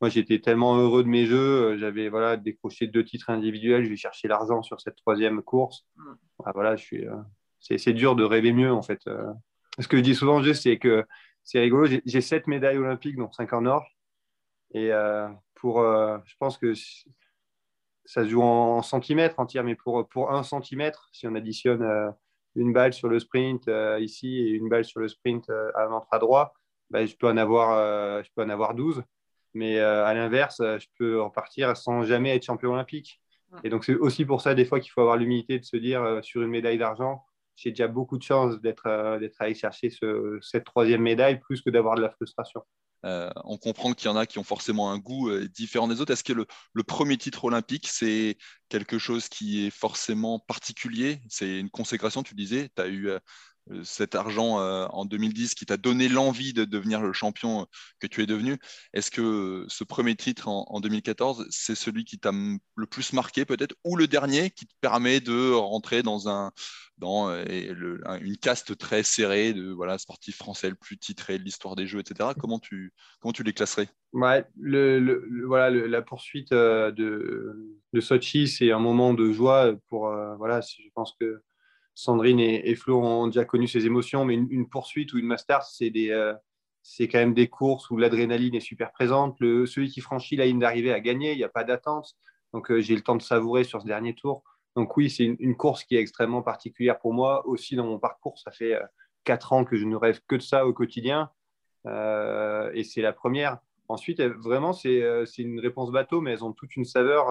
[0.00, 1.72] moi, j'étais tellement heureux de mes jeux.
[1.72, 3.84] Euh, j'avais voilà, décroché deux titres individuels.
[3.84, 5.86] Je vais chercher l'argent sur cette troisième course.
[5.96, 6.12] Mm.
[6.44, 7.06] Ah, voilà, je suis,
[7.60, 9.00] c'est, c'est dur de rêver mieux, en fait.
[9.78, 11.04] Ce que je dis souvent, c'est que
[11.44, 11.86] c'est rigolo.
[12.04, 13.86] J'ai, sept médailles olympiques, dont cinq en or.
[14.74, 14.90] Et
[15.54, 16.72] pour, je pense que
[18.04, 22.12] ça se joue en, centimètres en tir, mais pour, pour un centimètre, si on additionne
[22.54, 25.84] une balle sur le sprint euh, ici et une balle sur le sprint euh, à
[25.84, 26.54] l'entre droit,
[26.90, 29.02] bah, je, peux en avoir, euh, je peux en avoir 12.
[29.54, 33.20] Mais à l'inverse, je peux repartir sans jamais être champion olympique.
[33.64, 36.20] Et donc, c'est aussi pour ça, des fois, qu'il faut avoir l'humilité de se dire
[36.22, 37.22] sur une médaille d'argent,
[37.54, 41.68] j'ai déjà beaucoup de chance d'être d'être allé chercher ce, cette troisième médaille plus que
[41.68, 42.62] d'avoir de la frustration.
[43.04, 46.00] Euh, on comprend qu'il y en a qui ont forcément un goût euh, différent des
[46.00, 46.12] autres.
[46.12, 46.46] Est-ce que le,
[46.84, 48.36] premier titre olympique, c'est
[48.68, 51.20] quelque chose qui est forcément particulier?
[51.28, 53.18] C'est une consécration, tu disais, euh,
[53.84, 57.66] cet argent euh, en 2010 qui t'a donné l'envie de devenir le champion
[58.00, 58.58] que tu es devenu.
[58.92, 63.74] Est-ce que ce premier titre en, 2014, c'est celui qui t'a le plus marqué peut-être,
[63.84, 66.50] ou le dernier qui te permet de rentrer dans, un,
[66.98, 67.44] dans euh,
[68.20, 72.00] une caste très serrée de voilà, sportif français le plus titré de l'histoire des Jeux,
[72.00, 72.30] etc.
[72.38, 73.88] Comment tu, comment tu les classerais?
[74.12, 74.44] Voilà,
[75.70, 81.40] la poursuite de, de Sochi, c'est un moment de joie pour, voilà, je pense que
[81.94, 85.92] Sandrine et, Flo ont déjà connu ces émotions, mais une, poursuite ou une master, c'est
[86.10, 86.34] euh,
[86.82, 89.36] c'est quand même des courses où l'adrénaline est super présente.
[89.40, 92.16] Le, celui qui franchit la ligne d'arrivée a gagné, il n'y a pas d'attente.
[92.52, 94.42] Donc euh, j'ai le temps de savourer sur ce dernier tour.
[94.74, 97.46] Donc oui, c'est une, course qui est extrêmement particulière pour moi.
[97.46, 98.82] Aussi dans mon parcours, ça fait euh,
[99.24, 101.30] quatre ans que je ne rêve que de ça au quotidien.
[101.86, 103.58] et c'est la première.
[103.88, 107.26] Ensuite, vraiment, c'est une réponse bateau, mais elles ont toute une saveur.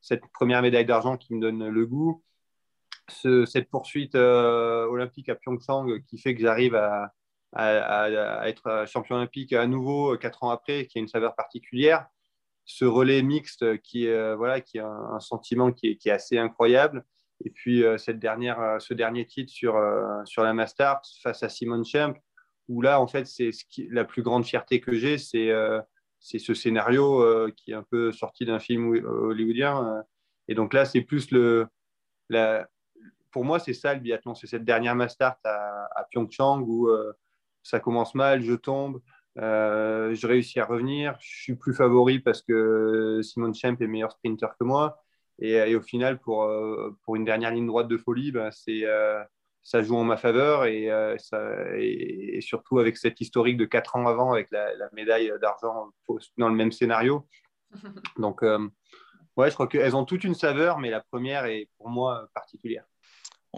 [0.00, 2.22] cette première médaille d'argent qui me donne le goût
[3.10, 7.12] cette poursuite euh, olympique à Pyeongchang qui fait que j'arrive à,
[8.46, 12.06] être champion olympique à nouveau euh, quatre ans après, qui a une saveur particulière.
[12.66, 17.04] Ce relais mixte qui est, euh, voilà, qui a un, sentiment qui est, assez incroyable.
[17.44, 19.80] Et puis cette dernière, ce dernier titre sur,
[20.24, 22.14] sur la Mastart face à Simon Champ,
[22.66, 23.50] où là, en fait, c'est
[23.90, 25.52] la plus grande fierté que j'ai, c'est
[26.18, 30.02] c'est ce scénario qui est un peu sorti d'un film hollywoodien.
[30.48, 31.68] Et donc là, c'est plus le,
[32.28, 32.68] la,
[33.30, 34.34] pour moi, c'est ça le biathlon.
[34.34, 37.12] C'est cette dernière Mastart à, à Pyeongchang où euh,
[37.62, 39.00] ça commence mal, je tombe,
[39.38, 41.16] euh, je réussis à revenir.
[41.20, 45.02] Je suis plus favori parce que Simon Champ est meilleur sprinter que moi.
[45.40, 48.84] Et, au final, pour, euh, pour une dernière ligne droite de folie, ben, c'est,
[49.62, 50.64] ça joue en ma faveur.
[50.64, 50.88] Et,
[51.78, 55.90] et, surtout avec cette historique de 4 ans avant, avec la, la médaille d'argent
[56.38, 57.28] dans le même scénario.
[58.18, 58.42] Donc,
[59.38, 62.84] Ouais, je crois qu'elles ont toute une saveur, mais la première est pour moi particulière.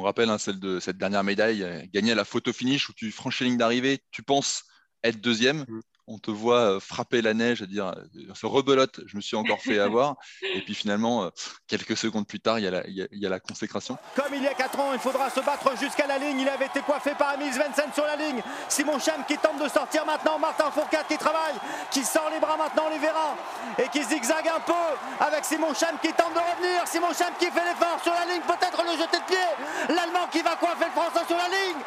[0.01, 3.11] On rappelle hein, celle de cette dernière médaille, gagnée à la photo finish où tu
[3.11, 4.65] franchis la ligne d'arrivée, tu penses
[5.05, 5.67] être deuxième.
[5.69, 5.81] Mm
[6.11, 7.95] on te voit frapper la neige, à dire,
[8.35, 10.17] se rebelote, je me suis encore fait avoir.
[10.43, 11.31] Et puis finalement,
[11.69, 13.97] quelques secondes plus tard, il y, a la, consécration.
[14.17, 16.41] Comme il y a 4 ans, il faudra se battre jusqu'à la ligne.
[16.41, 18.43] Il avait été coiffé par Amis Vincent sur la ligne.
[18.69, 20.39] Simon Cham qui tente de sortir maintenant.
[20.39, 21.55] Martin Fourcade qui travaille,
[21.91, 23.37] qui sort les bras maintenant, on les verra.
[23.79, 26.87] Et qui zigzague un peu avec Simon Cham qui tente de revenir.
[26.87, 29.95] Simon Cham qui fait l'effort sur la ligne, peut-être le jeter de pied.
[29.95, 31.81] L'Allemand qui va coiffer le Français sur la ligne.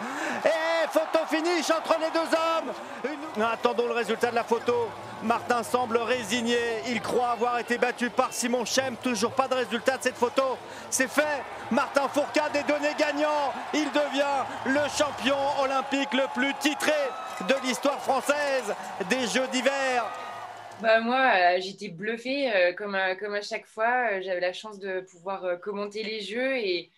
[0.46, 3.44] Et photo finish entre les deux hommes.
[3.52, 4.89] Attendons le résultat résultat de la photo.
[5.23, 6.58] Martin semble résigné.
[6.88, 8.95] Il croit avoir été battu par Simon Chem.
[8.97, 10.56] Toujours pas de résultat de cette photo.
[10.91, 11.41] C'est fait.
[11.71, 13.52] Martin Fourcade est donné gagnant.
[13.73, 16.91] Il devient le champion olympique le plus titré
[17.47, 18.76] de l'histoire française
[19.10, 20.06] des Jeux d'hiver.
[20.80, 24.12] Bah moi, euh, j'étais bluffée, euh, comme, à, comme à chaque fois.
[24.12, 26.91] Euh, j'avais la chance de pouvoir commenter les Jeux et,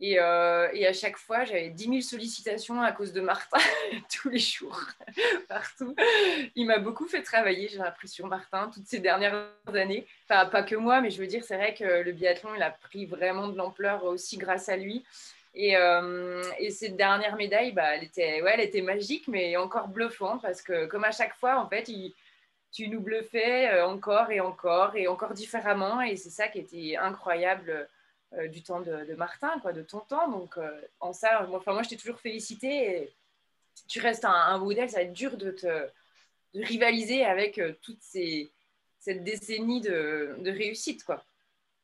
[0.00, 3.58] euh, et, à chaque fois, j'avais 10 000 sollicitations à cause de Martin,
[4.22, 4.80] tous les jours,
[5.48, 5.94] partout.
[6.54, 10.06] Il m'a beaucoup fait travailler, j'ai sur Martin toutes ces dernières années.
[10.28, 12.70] Enfin, pas que moi, mais je veux dire, c'est vrai que le biathlon, il a
[12.70, 15.04] pris vraiment de l'ampleur aussi grâce à lui.
[15.54, 20.42] Et, euh, cette dernière médaille, bah, elle, était, ouais, elle était magique, mais encore bluffante,
[20.42, 21.90] parce que comme à chaque fois, en fait,
[22.70, 26.00] tu nous bluffais euh, encore et encore et encore différemment.
[26.00, 27.88] Et c'est ça qui était incroyable
[28.34, 30.30] euh, du temps de, Martin, quoi, de ton temps.
[30.30, 33.10] Donc, euh, en ça, moi, je t'ai toujours félicité.
[33.88, 35.88] tu restes un, modèle, ça va être dur de te
[36.54, 38.50] de rivaliser avec euh, toute ces,
[38.98, 41.04] cette décennie de, de, réussite.
[41.04, 41.22] Quoi.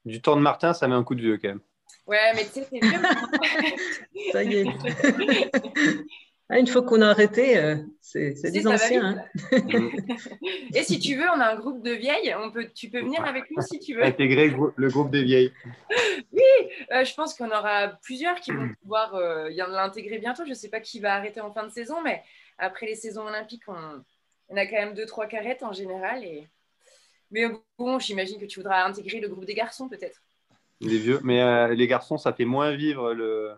[0.05, 1.61] Du temps de Martin, ça met un coup de vieux quand même.
[2.07, 4.33] Ouais, mais tu sais, c'est vieux.
[4.33, 4.67] ça y est.
[6.51, 9.17] Ah, une fois qu'on a arrêté, euh, c'est des anciens.
[9.17, 9.25] Hein.
[10.75, 12.35] Et si tu veux, on a un groupe de vieilles.
[12.39, 14.05] On peut, tu peux venir avec nous si tu veux.
[14.05, 15.53] Intégrer le groupe des vieilles.
[16.33, 20.45] Oui, euh, je pense qu'on aura plusieurs qui vont pouvoir euh, l'intégrer bientôt.
[20.45, 22.23] Je ne sais pas qui va arrêter en fin de saison, mais
[22.59, 26.25] après les saisons olympiques, on, a quand même deux, trois carrettes en général.
[26.25, 26.47] Et...
[27.31, 27.47] Mais
[27.79, 30.21] bon, j'imagine que tu voudras intégrer le groupe des garçons peut-être.
[30.83, 33.55] Les vieux, mais les garçons, ça fait moins vivre le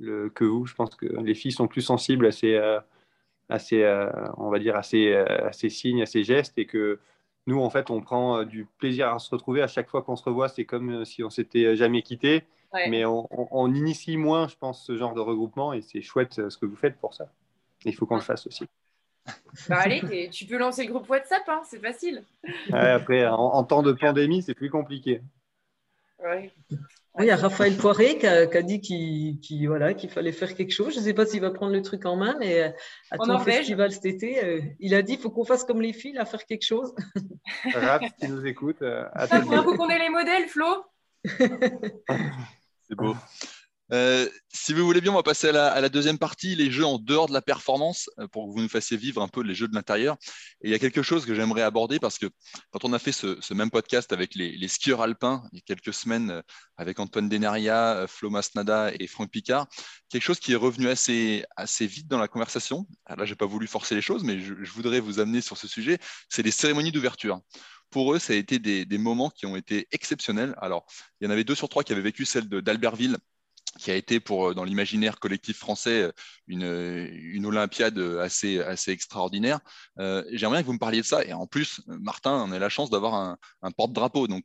[0.00, 0.66] que vous.
[0.66, 2.80] Je pense que les filles sont plus sensibles à ces, euh,
[3.72, 7.00] euh, on va dire, à ces, euh, à ces, signes, à ces gestes, et que
[7.46, 10.24] nous, en fait, on prend du plaisir à se retrouver à chaque fois qu'on se
[10.24, 10.48] revoit.
[10.48, 12.44] C'est comme si on s'était jamais quitté,
[12.88, 16.66] mais on, initie moins, je pense, ce genre de regroupement, et c'est chouette ce que
[16.66, 17.32] vous faites pour ça.
[17.84, 18.66] Il faut qu'on le fasse aussi.
[19.68, 22.22] Bah allez, tu peux lancer le groupe WhatsApp, hein, c'est facile.
[22.72, 25.20] après, en, temps de pandémie, c'est plus compliqué.
[26.22, 26.52] Ouais.
[27.18, 30.94] Il y a Raphaël Poiré qui a, dit qu'il voilà, qu'il fallait faire quelque chose.
[30.94, 32.70] Je ne sais pas s'il va prendre le truc en main, mais euh,
[33.10, 35.92] à ton festival cet été, euh, il a dit qu'il faut qu'on fasse comme les
[35.92, 36.94] filles, à faire quelque chose.
[37.72, 38.82] Raph, qui nous écoute.
[38.82, 40.84] Euh, il faut qu'on ait les modèles, Flo.
[42.88, 43.14] C'est beau.
[43.92, 46.98] Euh, si vous voulez bien, on va passer à la, deuxième partie, les jeux en
[46.98, 49.68] dehors de la performance, euh, pour que vous nous fassiez vivre un peu les jeux
[49.68, 50.16] de l'intérieur.
[50.62, 52.26] Et il y a quelque chose que j'aimerais aborder parce que
[52.72, 55.94] quand on a fait ce, même podcast avec les, skieurs alpins il y a quelques
[55.94, 56.42] semaines euh,
[56.76, 59.68] avec Antoine Denaria, Flo Masnada et Franck Picard,
[60.08, 62.86] quelque chose qui est revenu assez, assez vite dans la conversation.
[63.08, 65.68] Là, je n'ai pas voulu forcer les choses, mais je, voudrais vous amener sur ce
[65.68, 67.40] sujet, c'est les cérémonies d'ouverture
[67.90, 70.56] pour eux, ça a été des, des, moments qui ont été exceptionnels.
[70.60, 70.84] Alors,
[71.20, 73.16] il y en avait deux sur trois qui avaient vécu celle d'Albertville
[73.78, 76.12] qui a été pour, euh, dans l'imaginaire collectif français euh,
[76.46, 79.60] une, une Olympiade assez, assez extraordinaire.
[79.98, 81.24] Euh, J'aimerais que vous me parliez de ça.
[81.24, 84.28] Et en plus, Martin, on a la chance d'avoir un, un porte-drapeau.
[84.28, 84.44] Donc,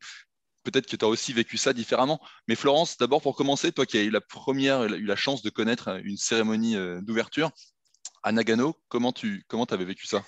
[0.63, 2.19] peut-être que tu as aussi vécu ça différemment.
[2.47, 5.49] Mais Florence, d'abord pour commencer, toi qui as eu la première, eu la chance de
[5.49, 7.51] connaître une cérémonie d'ouverture
[8.23, 10.23] à Nagano, comment tu comment avais vécu ça?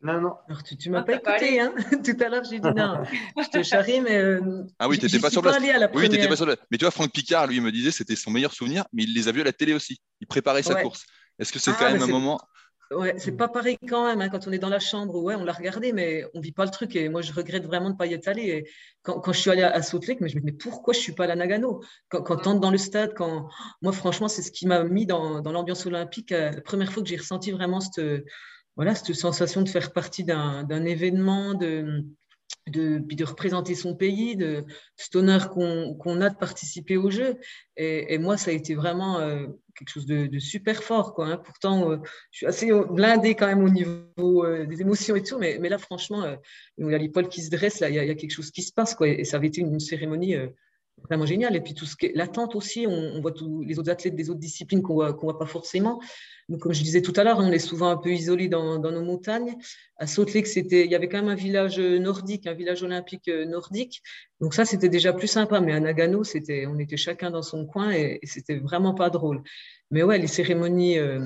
[0.00, 0.34] Non, non.
[0.48, 1.60] Alors, tu ne m'as ah, pas écouté.
[1.60, 3.02] Hein Tout à l'heure, j'ai dit non.
[3.36, 4.16] je te charrie, mais.
[4.16, 5.58] Euh, ah oui, tu n'étais pas sur place.
[5.94, 6.58] oui, tu pas sur place.
[6.70, 9.28] Mais tu vois, Franck Picard, lui, me disait c'était son meilleur souvenir, mais il les
[9.28, 10.00] a vus à la télé aussi.
[10.20, 11.04] Il préparait sa course.
[11.38, 12.40] Est-ce que c'est ah, quand même un moment.
[12.90, 14.22] Ouais, c'est pas pareil quand même.
[14.22, 16.64] Hein, quand on est dans la chambre, ouais, on l'a regardé, mais on vit pas
[16.64, 16.96] le truc.
[16.96, 18.64] Et moi, je regrette vraiment de ne pas y être allé.
[19.02, 21.00] quand, quand, je suis allé à, Salt Lake, mais je me dis, mais pourquoi je
[21.00, 21.82] suis pas allé à Nagano?
[22.08, 23.48] Quand, quand tu entres dans le stade, quand
[23.82, 26.32] moi, franchement, c'est ce qui m'a mis dans, dans l'ambiance olympique.
[26.32, 27.98] Euh, la première fois que j'ai ressenti vraiment cette
[28.78, 32.04] voilà, cette sensation de faire partie d'un événement, de,
[32.68, 34.64] de, de, représenter son pays, de
[34.94, 37.38] cet honneur qu'on a de participer au jeu.
[37.76, 41.12] Et, moi, ça a été vraiment euh, quelque chose de, super fort.
[41.12, 41.42] Quoi, hein.
[41.44, 41.96] Pourtant, euh,
[42.30, 45.68] je suis assez blindé quand même au niveau euh, des émotions et tout, mais, mais
[45.68, 46.36] là, franchement,
[46.76, 48.72] il y a l'épaule qui se dresse, là, il y, a, quelque chose qui se
[48.72, 48.94] passe.
[48.94, 50.36] Quoi, et ça avait été une, cérémonie
[51.04, 51.54] vraiment génial.
[51.56, 54.30] Et puis tout ce qui est l'attente aussi, on, voit tous les autres athlètes des
[54.30, 56.00] autres disciplines qu'on voit, voit pas forcément.
[56.48, 59.02] Donc, comme je disais tout à l'heure, on est souvent un peu isolé dans, nos
[59.02, 59.56] montagnes.
[59.96, 64.02] À Salt c'était, il y avait quand même un village nordique, un village olympique nordique.
[64.40, 65.60] Donc ça, c'était déjà plus sympa.
[65.60, 69.42] Mais à Nagano, c'était, on était chacun dans son coin et, c'était vraiment pas drôle.
[69.90, 71.20] Mais ouais, les cérémonies euh,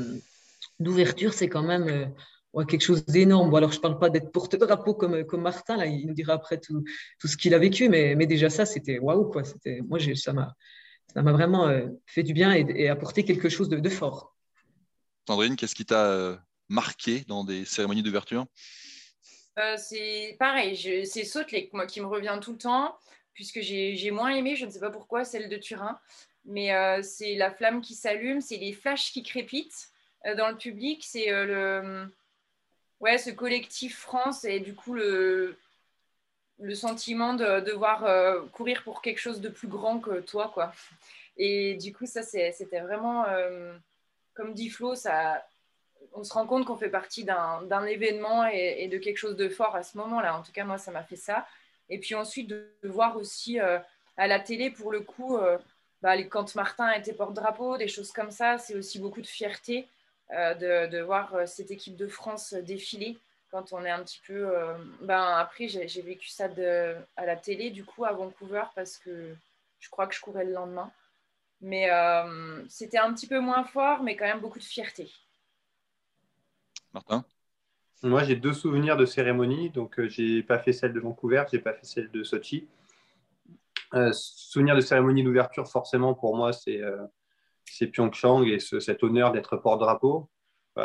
[0.80, 2.06] d'ouverture, c'est quand même euh,
[2.52, 3.50] ouais, quelque chose d'énorme.
[3.50, 6.34] Bon, alors, je ne parle pas d'être porte-drapeau comme, comme Martin, là, il nous dira
[6.34, 6.84] après tout,
[7.18, 9.44] tout ce qu'il a vécu, mais, mais déjà ça, c'était waouh, quoi.
[9.44, 10.54] C'était, moi, j'ai, ça m'a,
[11.12, 14.34] ça m'a vraiment euh, fait du bien et, et, apporté quelque chose de, de fort.
[15.26, 16.36] Sandrine, qu'est-ce qui t'a euh,
[16.68, 18.46] marqué dans des cérémonies d'ouverture?
[19.58, 22.96] Euh, C'est pareil, c'est Sautelec moi, qui me revient tout le temps,
[23.34, 25.98] puisque j'ai moins aimé, je ne sais pas pourquoi, celle de Turin.
[26.44, 29.88] Mais euh, c'est la flamme qui s'allume, c'est les flashs qui crépitent
[30.26, 32.12] euh, dans le public, c'est euh, le
[33.02, 35.58] ouais, ce collectif France et du coup le,
[36.58, 40.50] le sentiment de devoir euh, courir pour quelque chose de plus grand que toi.
[40.54, 40.72] Quoi.
[41.36, 43.74] Et du coup, ça, c'était vraiment, euh,
[44.34, 45.44] comme dit Flo, ça,
[46.12, 49.74] on se rend compte qu'on fait partie d'un événement et, de quelque chose de fort
[49.74, 50.38] à ce moment-là.
[50.38, 51.46] En tout cas, moi, ça m'a fait ça.
[51.88, 53.78] Et puis ensuite, de, voir aussi euh,
[54.16, 55.58] à la télé, pour le coup, euh,
[56.02, 59.88] bah, quand Martin était porte-drapeau, des choses comme ça, c'est aussi beaucoup de fierté
[60.32, 63.18] de, de, voir cette équipe de France défiler
[63.52, 64.56] quand on est un petit peu.
[64.56, 68.98] Euh, ben, après, j'ai vécu ça de, à la télé, du coup, à Vancouver, parce
[68.98, 69.36] que
[69.78, 70.90] je crois que je courais le lendemain.
[71.60, 75.12] Mais euh, c'était un petit peu moins fort, mais quand même beaucoup de fierté.
[76.92, 77.24] Martin?
[78.02, 79.70] Moi, j'ai deux souvenirs de cérémonie.
[79.70, 82.66] Donc, euh, j'ai pas fait celle de Vancouver, j'ai pas fait celle de Sochi.
[83.94, 86.80] Euh, souvenir de cérémonie d'ouverture, forcément, pour moi, c'est
[87.82, 90.28] euh, Pyeongchang et ce, cet honneur d'être porte-drapeau,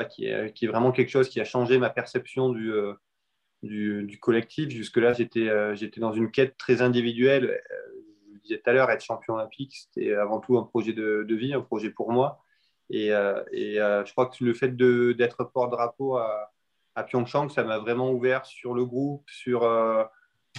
[0.10, 4.70] qui, est, vraiment quelque chose qui a changé ma perception du, euh, collectif.
[4.70, 7.62] Jusque-là, j'étais euh, dans une quête très individuelle.
[7.72, 7.90] Euh,
[8.28, 11.26] je vous disais tout à l'heure, être champion olympique, c'était avant tout un projet de,
[11.30, 12.44] vie, un projet pour moi.
[12.90, 16.52] Et, je crois que le fait d'être porte-drapeau à,
[16.96, 19.62] à, Pyeongchang, ça m'a vraiment ouvert sur le groupe, sur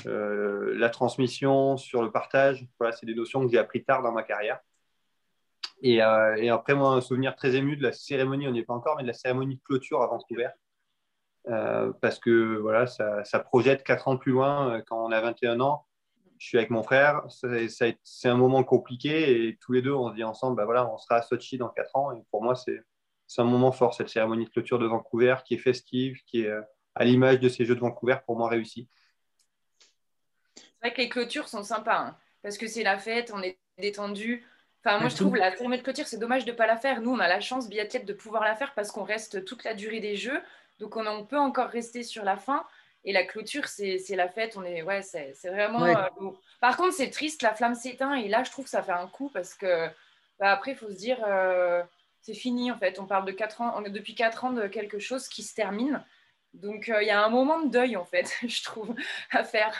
[0.04, 2.66] la transmission, sur le partage.
[2.78, 4.60] Voilà, c'est des notions que j'ai appris tard dans ma carrière.
[5.82, 8.64] Et, euh, et, après, moi, un souvenir très ému de la cérémonie, on n'y est
[8.64, 10.48] pas encore, mais de la cérémonie de clôture à Vancouver.
[11.46, 14.74] Euh, parce que voilà, ça, projette quatre ans plus loin.
[14.74, 15.86] Euh, Quand on a 21 ans,
[16.38, 17.22] je suis avec mon frère.
[17.28, 20.98] C'est un moment compliqué et tous les deux, on se dit ensemble, bah voilà, on
[20.98, 22.12] sera à Sochi dans quatre ans.
[22.12, 22.82] Et pour moi, c'est
[23.38, 26.52] un moment fort, cette cérémonie de clôture de Vancouver, qui est festive, qui est
[26.94, 28.88] à l'image de ces Jeux de Vancouver, pour moi, réussi.
[30.56, 33.58] C'est vrai que les clôtures sont sympas, hein, parce que c'est la fête, on est
[33.78, 34.44] détendu.
[34.88, 37.02] Enfin, moi, je trouve la cérémonie de clôture, c'est dommage de ne pas la faire.
[37.02, 39.74] Nous, on a la chance, biathlète, de pouvoir la faire parce qu'on reste toute la
[39.74, 40.40] durée des Jeux.
[40.78, 42.64] Donc, on, on, peut encore rester sur la fin.
[43.04, 44.56] Et la clôture, c'est la fête.
[44.56, 45.82] On est, ouais, c'est vraiment.
[45.82, 45.94] Ouais.
[45.94, 48.14] Euh, Par contre, c'est triste, la flamme s'éteint.
[48.14, 49.88] Et là, je trouve que ça fait un coup parce que
[50.38, 51.82] bah, après, il faut se dire, euh,
[52.22, 52.98] c'est fini en fait.
[52.98, 55.54] On parle de 4 ans, on est depuis 4 ans de quelque chose qui se
[55.54, 56.02] termine.
[56.54, 58.94] Donc, il euh, y a un moment de deuil en fait, je trouve,
[59.30, 59.74] à faire.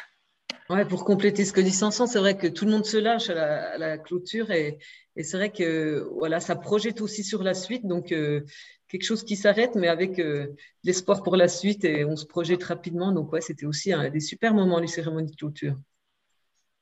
[0.91, 3.79] Pour compléter ce que dit Sanson, c'est vrai que tout le monde se lâche à
[3.79, 4.79] la, clôture et,
[5.17, 7.87] c'est vrai que voilà, ça projette aussi sur la suite.
[7.87, 8.43] Donc, euh,
[8.87, 10.49] quelque chose qui s'arrête, mais avec euh,
[10.85, 13.13] l'espoir pour la suite et on se projette rapidement.
[13.13, 15.75] Donc, ouais, c'était aussi un des super moments, les cérémonies de clôture.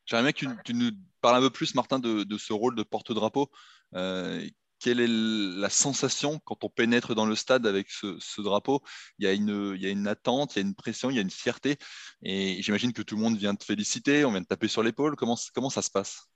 [0.04, 2.82] J'aimerais bien que tu, nous parles un peu plus, Martin, de, de ce rôle de
[2.82, 3.50] porte-drapeau.
[3.94, 4.44] Euh,
[4.78, 8.82] quelle est la sensation quand on pénètre dans le stade avec ce, ce, drapeau?
[9.18, 11.16] Il y, a une, il y a une attente, il y a une pression, il
[11.16, 11.78] y a une fierté.
[12.22, 15.16] Et j'imagine que tout le monde vient te féliciter, on vient te taper sur l'épaule.
[15.16, 16.28] Comment, comment ça se passe?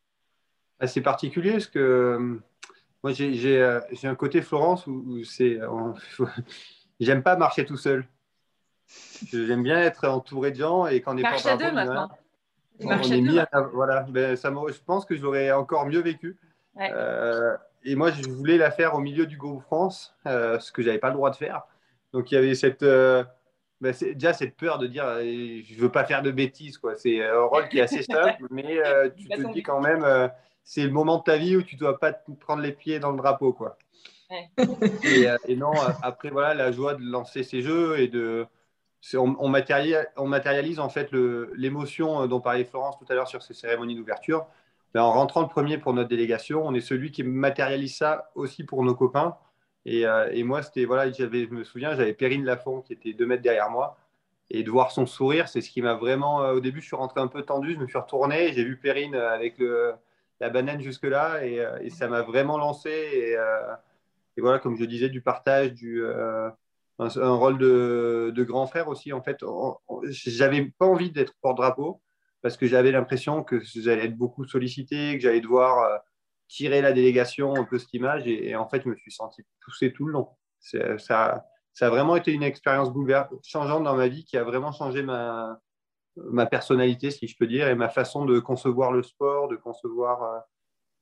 [0.86, 2.40] C'est particulier parce que
[3.02, 3.62] moi, j'ai
[4.04, 5.58] un côté Florence où, où c'est.
[7.00, 8.06] J'aime pas marcher tout seul.
[9.32, 12.10] J'aime bien être entouré de gens et quand on est Marche à deux maintenant.
[12.82, 16.00] On, on est mis à, voilà, ben, ça je pense que je l'aurais encore mieux
[16.00, 16.38] vécu.
[16.74, 16.90] Ouais.
[16.94, 20.82] Euh, et moi, je voulais la faire au milieu du groupe France, euh, ce que
[20.82, 21.62] j'avais pas le droit de faire.
[22.12, 23.24] Donc il y avait cette, euh,
[23.80, 26.96] ben, déjà cette peur de dire, euh, je veux pas faire de bêtises, quoi.
[26.96, 28.80] C'est un rôle qui est assez simple, mais
[29.16, 30.30] tu te dis quand même,
[30.64, 33.10] c'est le moment de ta vie où tu dois pas te prendre les pieds dans
[33.10, 33.78] le drapeau, quoi.
[34.30, 34.48] Ouais.
[35.02, 38.46] Et, et, non, après voilà, la joie de lancer ces jeux et de,
[39.14, 43.42] on, on, matérialise, on matérialise en fait l'émotion dont parlait Florence tout à l'heure sur
[43.42, 44.46] ces cérémonies d'ouverture.
[44.94, 48.64] Ben, en rentrant le premier pour notre délégation, on est celui qui matérialise ça aussi
[48.64, 49.36] pour nos copains.
[49.86, 51.24] Et, euh, moi, c'était voilà, je
[51.54, 53.96] me souviens, j'avais Perrine Lafont qui était deux mètres derrière moi.
[54.50, 56.42] Et de voir son sourire, c'est ce qui m'a vraiment.
[56.44, 58.76] Euh, au début, je suis rentré un peu tendu, je me suis retourné, j'ai vu
[58.78, 59.94] Perrine avec le,
[60.40, 62.90] la banane jusque-là, et, euh, ça m'a vraiment lancé.
[64.36, 66.52] Et, voilà, comme je disais, du partage, du, un,
[66.98, 69.12] un, rôle de, de, grand frère aussi.
[69.12, 69.44] En fait,
[70.04, 72.00] j'avais pas envie d'être porte-drapeau.
[72.42, 76.00] Parce que j'avais l'impression que j'allais être beaucoup sollicité, que j'allais devoir
[76.48, 78.26] tirer la délégation un peu cette image.
[78.26, 80.28] Et, en fait, je me suis senti poussé tout le long.
[80.58, 82.90] Ça, ça a vraiment été une expérience
[83.44, 85.60] changeante dans ma vie qui a vraiment changé ma,
[86.50, 90.22] personnalité, si je peux dire, et ma façon de concevoir le sport, de concevoir.
[90.22, 90.38] Euh,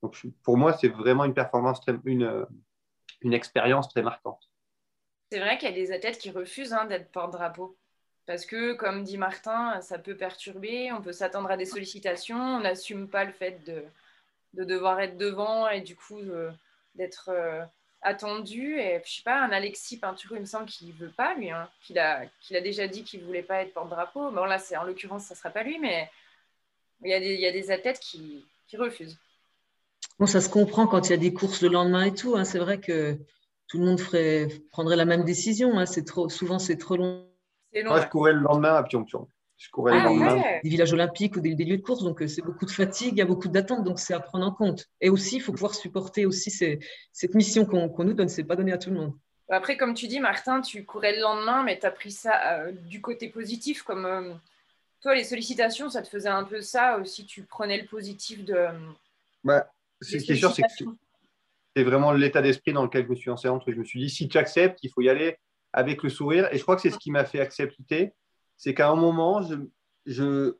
[0.02, 2.46] donc, pour moi, c'est vraiment une performance, une,
[3.22, 4.48] une expérience très marquante.
[5.32, 7.76] C'est vrai qu'il y a des athlètes qui refusent hein, d'être porte-drapeau.
[8.28, 12.60] Parce que, comme dit Martin, ça peut perturber, on peut s'attendre à des sollicitations, on
[12.60, 13.82] n'assume pas le fait de,
[14.52, 16.20] de, devoir être devant et du coup
[16.94, 17.62] d'être euh,
[18.02, 18.78] attendu.
[18.78, 21.70] Et je sais pas, un Alexis Pinturo, il me semble qu'il veut pas, lui, hein,
[21.80, 24.30] qu'il a, déjà dit qu'il voulait pas être porte-drapeau.
[24.30, 26.10] Bon, là, en l'occurrence, ça sera pas lui, mais
[27.02, 29.16] il y a des, athlètes qui, refusent.
[30.18, 32.36] Bon, ça se comprend quand il y a des courses le lendemain et tout.
[32.36, 32.44] Hein.
[32.44, 33.16] C'est vrai que
[33.68, 34.02] tout le monde
[34.70, 35.78] prendrait la même décision.
[35.78, 35.86] Hein.
[36.04, 37.27] Trop, souvent, c'est trop long.
[37.74, 39.28] Moi, je courais le lendemain à Pyeongchang.
[39.58, 42.64] Je courais ah, Des villages olympiques ou des, lieux de course, donc euh, c'est beaucoup
[42.64, 44.86] de fatigue, il y a beaucoup d'attentes, donc c'est à prendre en compte.
[45.00, 48.72] Et aussi, il faut pouvoir supporter aussi cette mission qu'on nous donne, c'est pas donné
[48.72, 49.14] à tout le monde.
[49.50, 52.72] Après, comme tu dis, Martin, tu courais le lendemain, mais tu as pris ça euh,
[52.72, 54.34] du côté positif, comme euh,
[55.00, 58.66] toi, les sollicitations, ça te faisait un peu ça aussi, tu prenais le positif de.
[59.42, 59.68] Bah,
[60.00, 60.84] ce qui est sûr, c'est que
[61.74, 63.72] c'est vraiment l'état d'esprit dans lequel je me suis lancé entre.
[63.72, 65.36] Je me suis dit, si tu acceptes, il faut y aller
[65.72, 66.48] avec le sourire.
[66.52, 68.14] Et je crois que c'est ce qui m'a fait accepter
[68.58, 69.40] c'est qu'à un moment,
[70.04, 70.56] je,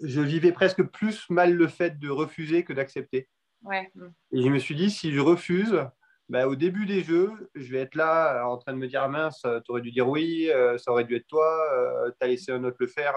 [0.00, 3.28] je, vivais presque plus mal le fait de refuser que d'accepter.
[3.62, 3.90] Ouais.
[4.32, 5.86] Et je me suis dit, si je refuse,
[6.28, 9.08] bah, au début des jeux, je vais être là en train de me dire ah
[9.08, 12.28] mince, tu aurais dû dire oui, euh, ça aurait dû être toi, euh, tu as
[12.28, 13.14] laissé un autre le faire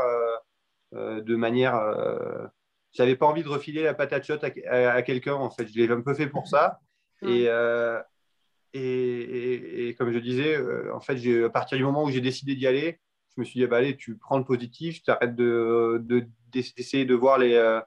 [0.93, 1.81] euh, de manière.
[2.93, 5.65] J'avais pas envie de refiler la patate chaude à, quelqu'un, en fait.
[5.67, 6.79] Je l'ai un peu fait pour ça.
[7.23, 7.47] Et,
[8.73, 10.57] et, et, comme je disais,
[10.91, 12.99] en fait, à partir du moment où j'ai décidé d'y aller,
[13.35, 17.15] je me suis dit, bah, allez, tu prends le positif, tu arrêtes d'essayer de, de,
[17.15, 17.79] voir euh,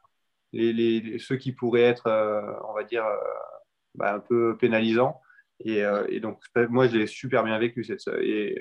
[0.52, 3.16] les, les, ceux qui pourraient être, euh, on va dire, euh,
[3.94, 5.20] bah, un peu pénalisants.
[5.60, 5.82] Et,
[6.20, 7.84] donc, moi, je l'ai super bien vécu.
[7.84, 8.60] Cette, et,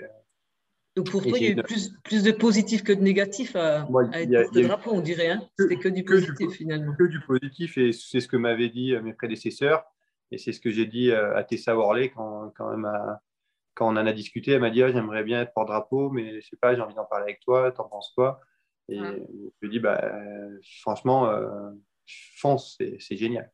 [0.95, 3.87] donc, pour toi, il y a eu plus, plus de positif que de négatif à,
[4.13, 5.29] être drapeau, on dirait.
[5.29, 6.93] Hein C'était que du positif, finalement.
[6.95, 9.83] Que du positif, et c'est ce que m'avaient dit mes prédécesseurs.
[10.33, 13.21] Et c'est ce que j'ai dit à Tessa Worley quand, quand même à,
[13.75, 16.47] quand on en a discuté, elle m'a dit ah, j'aimerais bien être porte-drapeau, mais je
[16.47, 18.41] sais pas, j'ai envie d'en parler avec toi, t'en penses quoi?
[18.89, 19.03] Et je
[19.61, 20.11] lui ai dit bah,
[20.81, 21.69] franchement, euh,
[22.37, 23.51] fonce, c'est génial.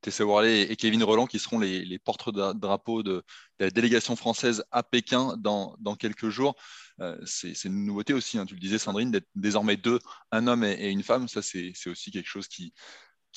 [0.00, 3.24] Tessa Worley et Kevin Roland qui seront les, les porte-drapeaux de,
[3.58, 6.54] la délégation française à Pékin dans, quelques jours.
[7.00, 8.46] Euh, c'est une nouveauté aussi, hein.
[8.46, 9.98] tu le disais Sandrine, d'être désormais deux,
[10.30, 11.26] un homme et, une femme.
[11.26, 12.72] Ça, c'est aussi quelque chose qui,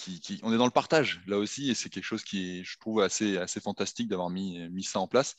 [0.01, 2.77] qui, on est dans le partage là aussi, et c'est quelque chose qui est, je
[2.79, 5.35] trouve, assez, assez fantastique d'avoir mis, mis ça en place.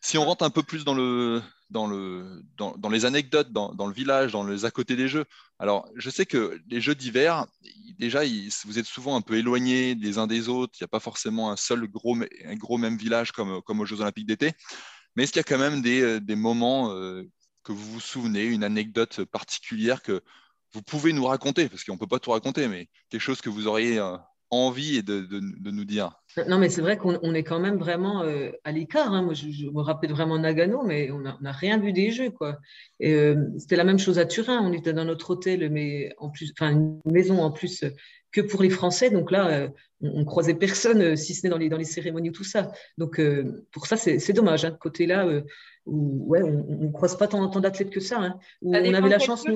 [0.00, 1.40] Si on rentre un peu plus dans, le,
[1.70, 5.06] dans, le, dans, dans les anecdotes, dans, dans, le village, dans les à côté des
[5.06, 5.26] jeux,
[5.60, 7.46] alors je sais que les jeux d'hiver,
[7.98, 8.22] déjà,
[8.64, 11.52] vous êtes souvent un peu éloignés des uns des autres, il n'y a pas forcément
[11.52, 14.52] un seul gros, un gros même village comme, comme aux Jeux Olympiques d'été,
[15.14, 17.22] mais est-ce qu'il y a quand même des, des moments euh,
[17.62, 20.22] que vous vous souvenez, une anecdote particulière que
[20.74, 23.50] vous pouvez nous raconter, parce qu'on ne peut pas tout raconter, mais quelque chose que
[23.50, 24.16] vous auriez euh,
[24.52, 26.12] envie de, de, de, nous dire
[26.46, 29.12] Non, mais c'est vrai qu'on est quand même vraiment euh, à l'écart.
[29.12, 29.22] Hein.
[29.22, 32.30] Moi, je, me rappelle vraiment Nagano, mais on n'a rien vu des jeux.
[32.30, 32.58] quoi.
[33.02, 34.60] Euh, C'était la même chose à Turin.
[34.62, 37.82] On était dans notre hôtel, mais en plus, enfin, une maison en plus
[38.30, 39.08] que pour les Français.
[39.08, 39.68] Donc là, euh,
[40.02, 42.70] on, ne croisait personne, si ce n'est dans les, dans les cérémonies ou tout ça.
[42.98, 43.20] Donc
[43.70, 44.66] pour ça, c'est dommage.
[44.66, 45.26] Hein, côté-là,
[45.86, 48.20] où ouais, on ne croise pas tant, tant d'athlètes que ça.
[48.20, 49.46] Hein, où on avait la chance.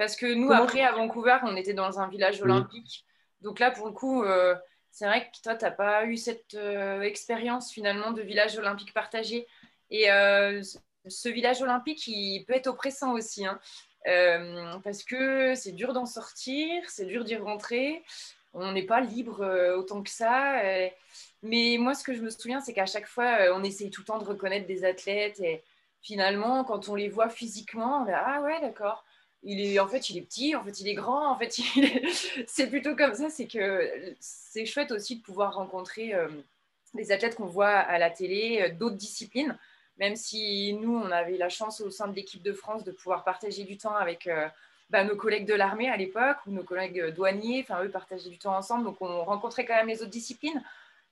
[0.00, 3.04] Parce que nous, après, à Vancouver, on était dans un village olympique.
[3.42, 4.54] Donc là, pour le coup, euh,
[4.90, 8.94] c'est vrai que toi, tu n'as pas eu cette euh, expérience finalement de village olympique
[8.94, 9.46] partagé.
[9.90, 10.62] Et euh,
[11.06, 13.44] ce village olympique, il peut être oppressant aussi.
[13.44, 13.60] Hein.
[14.82, 18.02] parce que c'est dur d'en sortir, c'est dur d'y rentrer.
[18.54, 20.62] On n'est pas libre autant que ça.
[21.42, 24.06] mais moi, ce que je me souviens, c'est qu'à chaque fois, on essaye tout le
[24.06, 25.40] temps de reconnaître des athlètes.
[25.40, 25.62] Et
[26.00, 29.04] finalement, quand on les voit physiquement, on dit Ah ouais, d'accord
[29.42, 31.58] il est, en fait, il est petit, en fait, il est grand, en fait,
[32.46, 33.30] c'est plutôt comme ça.
[33.30, 36.28] C'est que c'est chouette aussi de pouvoir rencontrer euh,
[36.94, 39.56] des athlètes qu'on voit à la télé, euh, d'autres disciplines,
[39.98, 43.24] même si nous, on avait la chance au sein de l'équipe de France de pouvoir
[43.24, 44.46] partager du temps avec euh,
[44.90, 48.38] bah, nos collègues de l'armée à l'époque ou nos collègues douaniers, enfin, eux partageaient du
[48.38, 50.62] temps ensemble, donc on rencontrait quand même les autres disciplines.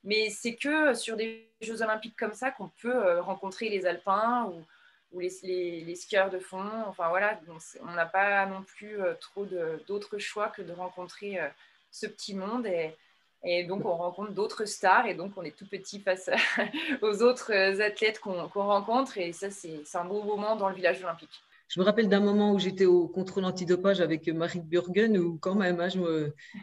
[0.03, 4.63] Mais c'est que sur des Jeux olympiques comme ça qu'on peut rencontrer les alpins ou
[5.11, 6.69] ou les, les, skieurs de fond.
[6.87, 7.39] Enfin voilà,
[7.81, 9.45] on n'a pas non plus euh, trop
[9.87, 11.47] d'autres choix que de rencontrer euh,
[11.91, 12.67] ce petit monde.
[12.67, 12.95] Et,
[13.43, 16.29] et donc on rencontre d'autres stars et donc on est tout petit face
[17.01, 19.17] aux autres athlètes qu'on rencontre.
[19.17, 21.41] Et ça, c'est un beau moment dans le village olympique.
[21.69, 25.53] Je me rappelle d'un moment où j'étais au contrôle antidopage avec Marie Burgen, où quand
[25.53, 25.89] même, hein,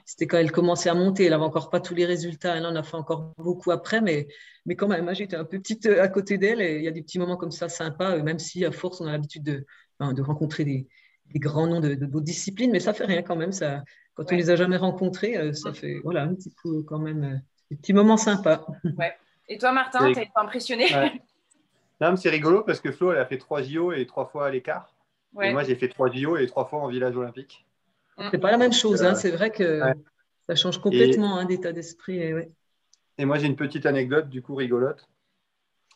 [0.05, 1.25] c'était quand elle commençait à monter.
[1.27, 2.57] Elle n'avait encore pas tous les résultats.
[2.57, 4.27] Elle en a fait encore beaucoup après, mais,
[4.67, 6.61] mais quand même, hein, j'étais un peu petite à côté d'elle.
[6.61, 9.07] Et il y a des petits moments comme ça sympas, même si à force, on
[9.07, 9.65] a l'habitude de,
[10.01, 10.89] de rencontrer des,
[11.33, 13.53] des, grands noms de, d'autres disciplines, mais ça fait rien quand même.
[13.53, 13.85] Ça,
[14.15, 17.41] quand on les a jamais rencontrés, ça fait voilà, un petit coup quand même
[17.71, 18.67] des petits moments sympas.
[18.99, 19.15] Ouais.
[19.49, 20.87] Et toi, Martin, tu été impressionné?
[21.99, 24.51] Non, c'est rigolo parce que Flo, elle a fait trois JO et trois fois à
[24.51, 24.93] l'écart.
[25.43, 27.67] Et moi, j'ai fait trois JO et trois fois en village olympique.
[28.31, 29.15] C'est pas la même chose, hein.
[29.15, 29.81] c'est vrai que
[30.49, 32.21] ça change complètement un hein, d'état d'esprit.
[33.19, 35.07] Et, moi, j'ai une petite anecdote, du coup, rigolote.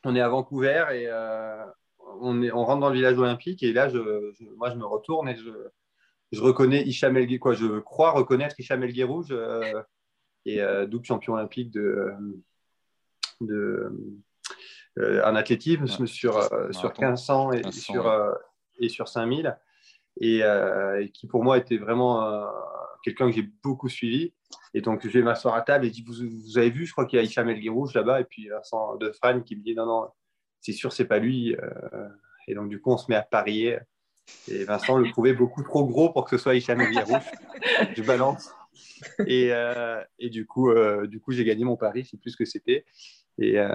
[0.05, 1.65] On est à Vancouver et euh,
[2.21, 3.99] on, est, on rentre dans le village olympique et là, je,
[4.57, 5.51] moi, je me retourne et je,
[6.33, 9.83] je reconnais Hicham El quoi, je crois reconnaître Hicham El Guérouge euh,
[10.47, 12.13] et euh, double champion olympique de,
[13.43, 13.93] de
[14.99, 18.33] euh, en athlétisme sur, euh, sur 1500 et, sur, euh,
[18.81, 19.57] et sur 5000.
[20.21, 20.43] Et,
[21.15, 22.45] qui pour moi était vraiment
[23.05, 24.33] quelqu'un que j'ai beaucoup suivi.
[24.75, 27.07] Et donc, je vais m'asseoir à table et dis vous, vous, avez vu, je crois
[27.07, 29.75] qu'il y a Hicham El Guirouge là-bas, et puis Vincent de Fran qui me dit
[29.75, 30.09] Non, non,
[30.61, 31.57] c'est sûr, c'est pas lui.
[32.49, 33.79] et donc, du coup, on se met à parier.
[34.49, 37.31] Et Vincent le trouvait beaucoup trop gros pour que ce soit Hicham El Guirouge.
[37.97, 38.51] je balance.
[39.27, 39.51] Et,
[40.19, 40.73] et du coup,
[41.07, 42.85] du coup j'ai gagné mon pari, c'est plus ce que c'était.
[43.41, 43.71] Et, euh,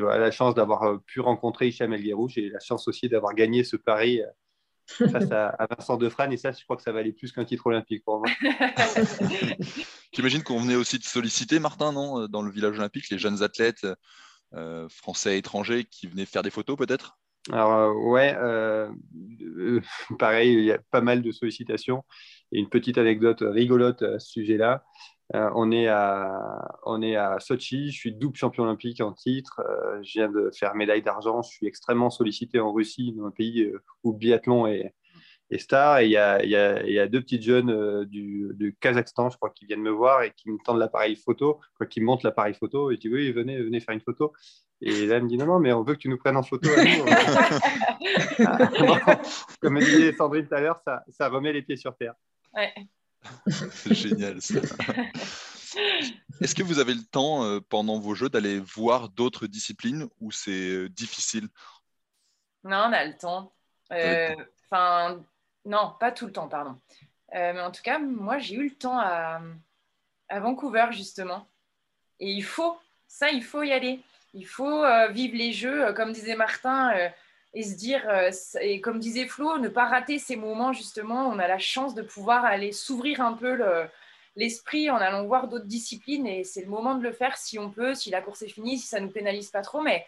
[0.00, 3.34] voilà, la chance d'avoir euh, pu rencontrer Hicham El Guérouche et la chance aussi d'avoir
[3.34, 6.32] gagné ce pari euh, face à, Vincent Defrane.
[6.32, 8.28] Et ça, je crois que ça valait plus qu'un titre olympique pour moi.
[10.12, 13.86] J'imagine qu'on venait aussi de solliciter, Martin, non dans le village olympique, les jeunes athlètes
[14.88, 17.16] français et étrangers qui venaient faire des photos peut-être?
[17.52, 18.34] Alors ouais,
[20.18, 22.04] pareil, il y a pas mal de sollicitations.
[22.50, 24.84] Et une petite anecdote rigolote à ce sujet-là.
[25.34, 29.60] Euh, on, est à, on est à Sochi, je suis double champion olympique en titre,
[29.60, 33.30] euh, je viens de faire médaille d'argent, je suis extrêmement sollicité en Russie, dans un
[33.30, 34.92] pays euh, où le biathlon est,
[35.58, 36.00] star.
[36.00, 40.22] Et il y a, deux petites jeunes du, Kazakhstan, je crois, qui viennent me voir
[40.22, 43.16] et qui me tendent l'appareil photo, quoi, qui me montrent l'appareil photo et qui disent
[43.16, 44.32] oui, venez, venez faire une photo.
[44.80, 46.44] Et là, elle me dit non, non, mais on veut que tu nous prennes en
[46.44, 46.70] photo.
[49.60, 52.14] Comme disait Sandrine tout à l'heure, ça, ça remet les pieds sur terre.
[52.54, 52.72] Ouais.
[53.72, 54.60] C'est génial ça.
[56.40, 60.30] Est-ce que vous avez le temps euh, pendant vos jeux d'aller voir d'autres disciplines ou
[60.32, 61.48] c'est euh, difficile?
[62.64, 63.52] Non, on a le temps.
[63.92, 65.22] Euh, enfin,
[65.64, 66.78] non, pas tout le temps, pardon.
[67.32, 69.40] mais en tout cas, moi, j'ai eu le temps à,
[70.28, 71.46] à, Vancouver, justement.
[72.20, 74.00] Et il faut, ça, il faut y aller.
[74.32, 76.92] Il faut vivre les jeux, comme disait Martin
[77.52, 78.30] et se dire, euh,
[78.60, 81.28] et comme disait Flo, ne pas rater ces moments justement.
[81.28, 83.60] On a la chance de pouvoir aller s'ouvrir un peu
[84.36, 87.70] l'esprit en allant voir d'autres disciplines et c'est le moment de le faire si on
[87.70, 89.80] peut, si la course est finie, si ça ne nous pénalise pas trop.
[89.80, 90.06] Mais,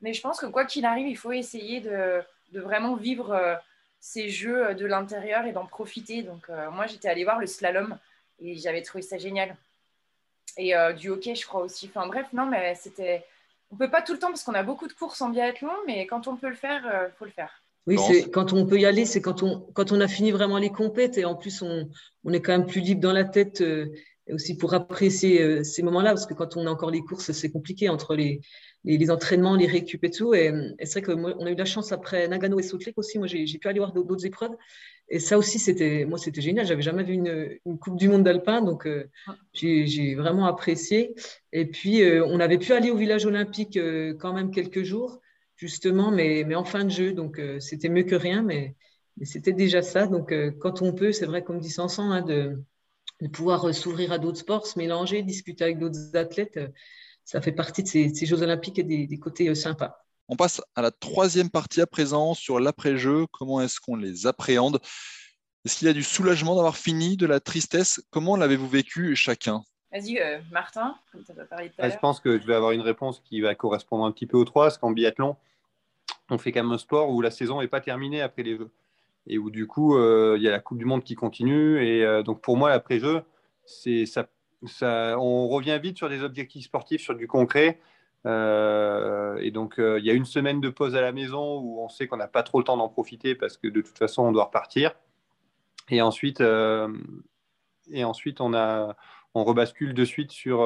[0.00, 3.54] mais je pense que quoi qu'il arrive, il faut essayer de, de vraiment vivre euh,
[4.00, 6.22] ces jeux de l'intérieur et d'en profiter.
[6.22, 7.98] Donc euh, moi, j'étais allée voir le slalom
[8.40, 9.56] et j'avais trouvé ça génial.
[10.58, 11.88] Et du hockey, je crois aussi.
[11.88, 13.24] Enfin bref, non, mais c'était
[13.72, 16.06] on peut pas tout le temps parce qu'on a beaucoup de courses en biathlon, mais
[16.06, 17.62] quand on peut le faire, il euh, faut le faire.
[17.86, 20.58] Oui, c'est quand on peut y aller, c'est quand on, quand on a fini vraiment
[20.58, 21.88] les compètes et en plus on,
[22.22, 23.86] on est quand même plus libre dans la tête euh,
[24.32, 27.50] aussi pour apprécier euh, ces moments-là parce que quand on a encore les courses, c'est
[27.50, 28.40] compliqué entre les,
[28.84, 30.34] les, entraînements, les récup et tout.
[30.34, 30.52] Et,
[30.82, 33.18] c'est vrai qu'on a eu la chance après Nagano et Salt Lake aussi.
[33.18, 34.56] Moi, j'ai pu aller voir d'autres épreuves
[35.12, 36.66] et ça aussi, c'était moi, c'était génial.
[36.66, 39.10] J'avais jamais vu une, Coupe du Monde d'alpin, donc euh,
[39.52, 41.14] j'ai vraiment apprécié.
[41.52, 45.20] Et puis, euh, on avait pu aller au village olympique euh, quand même quelques jours,
[45.56, 47.12] justement, mais, mais en fin de jeu.
[47.12, 48.74] Donc, c'était mieux que rien, mais,
[49.22, 50.06] c'était déjà ça.
[50.06, 52.62] Donc, quand on peut, c'est vrai, comme dit Sanson, hein, de,
[53.22, 56.60] de, pouvoir s'ouvrir à d'autres sports, se mélanger, discuter avec d'autres athlètes,
[57.24, 60.04] ça fait partie de ces, Jeux olympiques et des, des côtés sympas.
[60.28, 63.26] On passe à la troisième partie à présent sur l'après-jeu.
[63.32, 64.80] Comment est-ce qu'on les appréhende?
[65.64, 68.02] Est-ce qu'il y a du soulagement d'avoir fini, de la tristesse?
[68.10, 69.62] Comment l'avez-vous vécu chacun?
[69.92, 73.20] Vas-y, euh, Martin, comme tu parlé ah, Je pense que je vais avoir une réponse
[73.24, 75.36] qui va correspondre un petit peu aux trois, parce qu'en biathlon,
[76.30, 78.70] on fait quand même un sport où la saison n'est pas terminée après les Jeux.
[79.26, 81.84] Et où du coup, euh, il y a la Coupe du Monde qui continue.
[81.84, 83.22] Et euh, donc pour moi, l'après-jeu,
[83.64, 84.26] ça,
[84.66, 87.80] ça, on revient vite sur des objectifs sportifs, sur du concret.
[88.26, 91.88] Euh, et donc, il y a une semaine de pause à la maison où on
[91.88, 94.32] sait qu'on n'a pas trop le temps d'en profiter parce que de toute façon, on
[94.32, 94.92] doit repartir.
[95.90, 96.40] Et ensuite,
[97.90, 98.96] et ensuite on, a,
[99.34, 100.58] on rebascule de suite sur,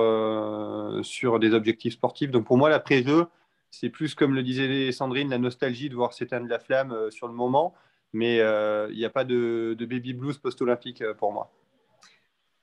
[1.02, 2.30] sur des objectifs sportifs.
[2.30, 3.26] Donc, pour moi, l'après-jeu,
[3.70, 7.34] c'est plus comme le disait Sandrine, la nostalgie de voir s'éteindre la flamme sur le
[7.34, 7.74] moment.
[8.16, 11.52] Mais il n'y a pas de, baby blues post-olympique pour moi.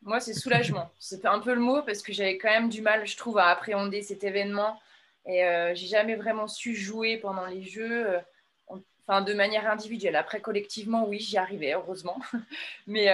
[0.01, 0.91] Moi, c'est soulagement.
[0.99, 3.47] C'est un peu le mot parce que j'avais quand même du mal, je trouve, à
[3.47, 4.79] appréhender cet événement.
[5.25, 8.19] Et euh, j'ai jamais vraiment su jouer pendant les jeux.
[8.67, 10.15] enfin de manière individuelle.
[10.15, 12.19] Après, collectivement, oui, j'y arrivais, heureusement.
[12.87, 13.13] Mais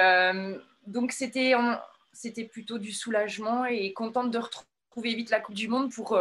[0.88, 1.54] donc, c'était,
[2.14, 6.18] c'était plutôt du soulagement et contente de retrouver vite la Coupe du Monde pour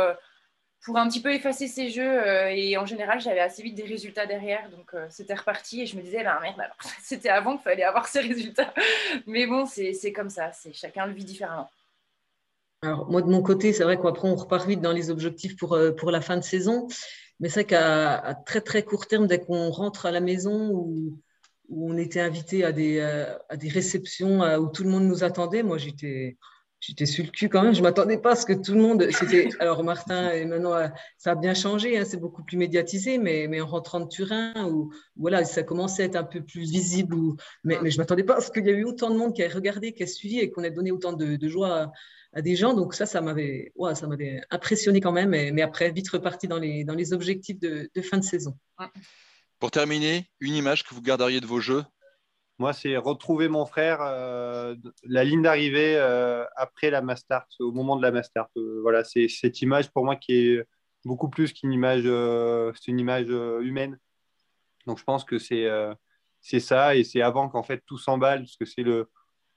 [0.85, 2.27] pour un petit peu effacer ces jeux.
[2.27, 4.71] Euh, et en général, j'avais assez vite des résultats derrière.
[4.71, 5.83] Donc, euh, c'était reparti.
[5.83, 6.61] Et je me disais, bah, merde,
[7.03, 8.73] c'était avant qu'il fallait avoir ces résultats.
[9.27, 10.53] Mais bon, c'est comme ça.
[10.53, 11.71] c'est Chacun le vit différemment.
[12.83, 15.75] Alors, moi, de mon côté, c'est vrai qu'après, on repart vite dans les objectifs pour,
[15.75, 16.87] euh, pour la fin de saison.
[17.41, 21.21] Mais c'est qu'à très, très court terme, dès qu'on rentre à la maison ou
[21.69, 25.63] où, on était invité à des, à des réceptions où tout le monde nous attendait,
[25.63, 26.39] moi, j'étais
[26.81, 27.75] j'étais sur le cul quand même.
[27.75, 29.07] Je m'attendais pas à ce que tout le monde.
[29.11, 31.99] C'était alors Martin et maintenant euh, ça a bien changé.
[31.99, 36.03] Hein, c'est beaucoup plus médiatisé, mais, mais en rentrant de Turin où voilà ça commençait
[36.03, 37.17] à être un peu plus visible.
[37.65, 39.43] Mais, mais je m'attendais pas à ce qu'il y a eu autant de monde qui
[39.43, 41.93] a regardé, qui a suivi et qu'on ait donné autant de, de joie
[42.33, 42.75] à, des gens.
[42.75, 45.31] Donc ça, ça m'avait, ouais, ça m'avait impressionné quand même.
[45.31, 48.57] Mais, mais, après vite reparti dans les dans les objectifs de, de fin de saison.
[49.59, 51.85] Pour terminer, une image que vous garderiez de vos jeux?
[52.59, 57.97] Moi, c'est retrouver mon frère, euh, la ligne d'arrivée euh, après la Mastart, au moment
[57.97, 58.51] de la Mastart.
[58.57, 60.65] Euh, voilà, c'est cette image pour moi qui est
[61.05, 62.03] beaucoup plus qu'une image,
[62.75, 63.99] c'est une image humaine.
[64.87, 65.69] Donc, je pense que c'est
[66.41, 69.09] c'est ça, et c'est avant qu'en fait tout s'emballe, parce que c'est le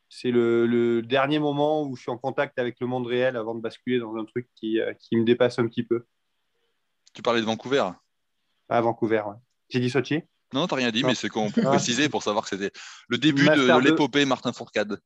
[0.07, 3.55] c'est le, le, dernier moment où je suis en contact avec le monde réel avant
[3.55, 6.05] de basculer dans un truc qui, qui me dépasse un petit peu.
[7.13, 7.89] Tu parlais de Vancouver?
[8.67, 9.37] À Vancouver, ouais.
[9.69, 10.23] J'ai dit Sochi?
[10.53, 12.71] Non, t'as rien dit, mais c'est qu'on peut préciser pour savoir que c'était
[13.07, 14.99] le début de, l'épopée Martin Fourcade.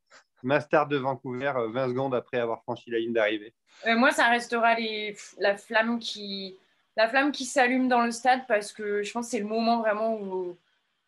[0.43, 3.53] Master de Vancouver, 20 euh, secondes après avoir franchi la ligne d'arrivée.
[3.87, 6.55] Euh, moi, ça restera les, la flamme qui,
[6.95, 9.79] la flamme qui s'allume dans le stade parce que je pense que c'est le moment
[9.79, 10.57] vraiment où,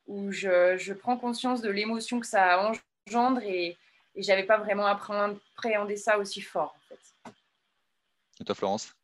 [0.07, 2.73] où je, je prends conscience de l'émotion que ça
[3.07, 3.77] engendre et,
[4.15, 6.75] et j'avais pas vraiment appréhendé ça aussi fort.
[6.75, 7.31] En fait.
[8.39, 8.96] Et toi, Florence?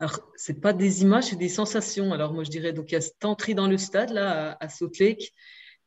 [0.00, 2.12] Alors, ce pas des images, c'est des sensations.
[2.14, 4.68] Alors, moi, je dirais, donc, il y a cette entrée dans le stade, là, à,
[4.70, 5.34] Salt Lake.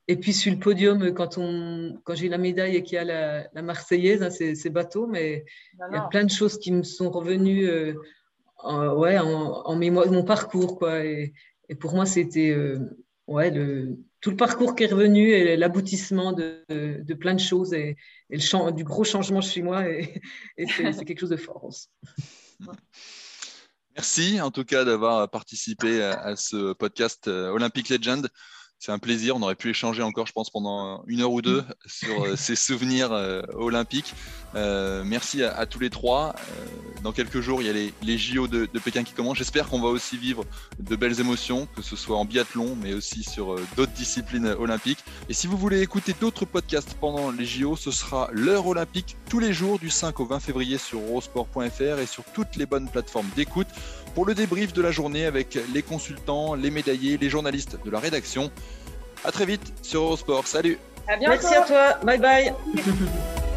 [0.08, 3.06] Et puis, sur le podium, quand, on, quand j'ai la médaille et qu'il y a
[3.06, 5.46] la, la Marseillaise, hein, c'est bateau, mais
[5.90, 7.96] il y a plein de choses qui me sont revenues euh,
[8.58, 11.04] en, ouais, en, mémoire, mon parcours, quoi.
[11.04, 11.34] Et,
[11.80, 12.78] pour moi, c'était euh,
[13.26, 17.74] ouais, le, tout le parcours qui est revenu et l'aboutissement de, de, plein de choses
[17.74, 17.98] et,
[18.30, 19.90] le du gros changement chez moi.
[19.90, 20.22] Et,
[20.58, 21.68] et c'est quelque chose de fort.
[23.96, 28.28] Merci en tout cas d'avoir participé à, ce podcast euh, Olympic Legend
[28.84, 29.38] c'est un plaisir.
[29.38, 32.58] On aurait pu échanger encore, je pense, pendant une heure ou deux sur euh, ces
[32.58, 34.14] souvenirs euh, olympiques.
[34.56, 36.36] Euh, merci à, tous les trois.
[37.02, 39.38] dans quelques jours, il y a les, les JO de, Pékin qui commencent.
[39.38, 40.44] J'espère qu'on va aussi vivre
[40.80, 45.04] de belles émotions, que ce soit en biathlon, mais aussi sur d'autres disciplines olympiques.
[45.30, 49.40] Et si vous voulez écouter d'autres podcasts pendant les JO, ce sera l'heure olympique tous
[49.40, 53.30] les jours du 5 au 20 février sur eurosport.fr et sur toutes les bonnes plateformes
[53.36, 53.68] d'écoute
[54.14, 58.00] pour le débrief de la journée avec les consultants, les médaillés, les journalistes de la
[58.00, 58.52] rédaction.
[59.26, 60.48] A très vite sur Eurosport.
[60.48, 60.78] Salut
[61.20, 61.94] Merci à toi.
[62.04, 62.54] Bye bye